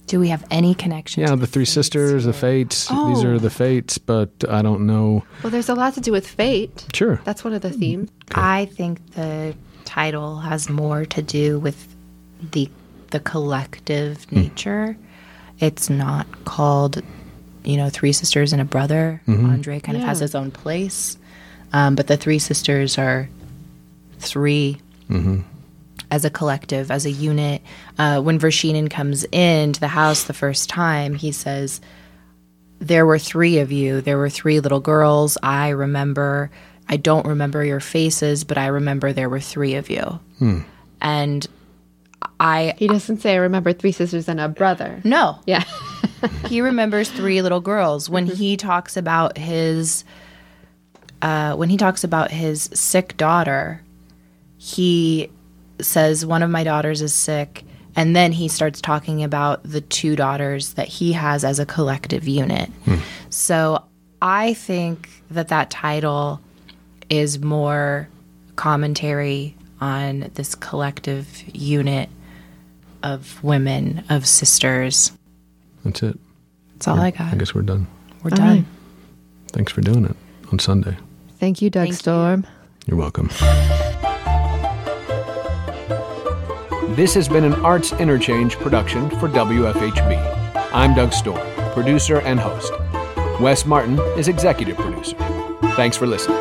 Do 0.06 0.20
we 0.20 0.28
have 0.28 0.44
any 0.50 0.74
connection? 0.74 1.22
Yeah, 1.22 1.28
to 1.30 1.36
the 1.36 1.46
Three 1.46 1.64
Fates 1.64 1.72
Sisters, 1.72 2.24
the 2.24 2.32
here? 2.32 2.40
Fates. 2.40 2.88
These 2.88 3.24
are 3.24 3.34
Oh. 3.34 3.38
the 3.38 3.50
Fates, 3.50 3.98
but 3.98 4.30
I 4.48 4.62
don't 4.62 4.86
know. 4.86 5.24
Well, 5.42 5.50
there's 5.50 5.68
a 5.68 5.74
lot 5.74 5.94
to 5.94 6.00
do 6.00 6.12
with 6.12 6.26
fate. 6.26 6.86
Sure. 6.94 7.20
That's 7.24 7.42
one 7.44 7.52
of 7.54 7.62
the 7.62 7.70
themes. 7.70 8.10
I 8.34 8.66
think 8.66 9.12
the 9.12 9.54
title 9.84 10.38
has 10.40 10.68
more 10.68 11.04
to 11.06 11.22
do 11.22 11.58
with 11.58 11.88
the 12.52 12.68
the 13.10 13.20
collective 13.20 14.30
nature. 14.32 14.96
It's 15.60 15.88
not 15.88 16.26
called, 16.44 17.00
you 17.64 17.76
know, 17.76 17.88
three 17.90 18.12
sisters 18.12 18.52
and 18.52 18.60
a 18.62 18.64
brother. 18.64 19.20
Andre 19.28 19.80
kind 19.80 19.96
of 19.96 20.04
has 20.04 20.18
his 20.20 20.34
own 20.34 20.50
place, 20.50 21.16
um, 21.72 21.94
but 21.94 22.06
the 22.06 22.16
three 22.16 22.38
sisters 22.38 22.98
are 22.98 23.28
3 24.20 24.80
as 26.10 26.24
a 26.24 26.30
collective, 26.30 26.90
as 26.90 27.06
a 27.06 27.10
unit. 27.10 27.60
Uh, 27.98 28.20
when 28.20 28.38
Vershinin 28.38 28.90
comes 28.90 29.24
into 29.24 29.80
the 29.80 29.88
house 29.88 30.24
the 30.24 30.32
first 30.32 30.68
time, 30.68 31.14
he 31.14 31.32
says, 31.32 31.80
there 32.78 33.06
were 33.06 33.18
three 33.18 33.58
of 33.58 33.72
you. 33.72 34.00
There 34.00 34.18
were 34.18 34.28
three 34.30 34.60
little 34.60 34.80
girls. 34.80 35.38
I 35.42 35.70
remember, 35.70 36.50
I 36.88 36.96
don't 36.98 37.26
remember 37.26 37.64
your 37.64 37.80
faces, 37.80 38.44
but 38.44 38.58
I 38.58 38.66
remember 38.66 39.12
there 39.12 39.28
were 39.28 39.40
three 39.40 39.74
of 39.74 39.88
you. 39.90 40.20
And 41.00 41.46
I, 42.40 42.74
He 42.78 42.88
doesn't 42.88 43.20
say, 43.22 43.32
I 43.34 43.36
remember 43.36 43.72
three 43.72 43.92
sisters 43.92 44.28
and 44.28 44.40
a 44.40 44.48
brother. 44.48 45.00
no, 45.04 45.38
Yeah. 45.46 45.64
he 46.46 46.60
remembers 46.60 47.10
three 47.10 47.42
little 47.42 47.60
girls. 47.60 48.08
When 48.08 48.26
he 48.26 48.56
talks 48.56 48.96
about 48.96 49.38
his, 49.38 50.04
uh, 51.22 51.54
when 51.54 51.68
he 51.68 51.76
talks 51.76 52.04
about 52.04 52.30
his 52.30 52.70
sick 52.74 53.16
daughter, 53.16 53.82
he 54.56 55.30
says, 55.80 56.24
One 56.24 56.42
of 56.42 56.50
my 56.50 56.64
daughters 56.64 57.02
is 57.02 57.14
sick. 57.14 57.64
And 57.96 58.16
then 58.16 58.32
he 58.32 58.48
starts 58.48 58.80
talking 58.80 59.22
about 59.22 59.62
the 59.62 59.80
two 59.80 60.16
daughters 60.16 60.74
that 60.74 60.88
he 60.88 61.12
has 61.12 61.44
as 61.44 61.60
a 61.60 61.66
collective 61.66 62.26
unit. 62.26 62.68
So 63.30 63.84
I 64.20 64.54
think 64.54 65.08
that 65.30 65.48
that 65.48 65.70
title 65.70 66.40
is 67.08 67.38
more 67.38 68.08
commentary 68.56 69.54
on 69.80 70.30
this 70.34 70.54
collective 70.56 71.44
unit 71.54 72.08
of 73.02 73.42
women, 73.44 74.02
of 74.08 74.26
sisters. 74.26 75.12
That's 75.84 76.02
it. 76.02 76.18
That's 76.74 76.88
all 76.88 76.98
I 77.00 77.10
got. 77.10 77.32
I 77.32 77.36
guess 77.36 77.54
we're 77.54 77.62
done. 77.62 77.86
We're 78.22 78.30
All 78.30 78.36
done. 78.36 78.48
right. 78.56 78.64
Thanks 79.52 79.70
for 79.72 79.80
doing 79.80 80.04
it 80.04 80.16
on 80.50 80.58
Sunday. 80.58 80.96
Thank 81.38 81.62
you, 81.62 81.70
Doug 81.70 81.82
Thank 81.82 81.92
you. 81.92 81.96
Storm. 81.96 82.46
You're 82.86 82.96
welcome. 82.98 83.28
This 86.96 87.14
has 87.14 87.28
been 87.28 87.44
an 87.44 87.54
Arts 87.64 87.92
Interchange 87.94 88.56
production 88.56 89.10
for 89.10 89.28
WFHB. 89.28 90.70
I'm 90.72 90.94
Doug 90.94 91.12
Storm, 91.12 91.40
producer 91.72 92.20
and 92.20 92.38
host. 92.38 92.72
Wes 93.40 93.66
Martin 93.66 93.98
is 94.18 94.28
executive 94.28 94.76
producer. 94.76 95.16
Thanks 95.76 95.96
for 95.96 96.06
listening. 96.06 96.38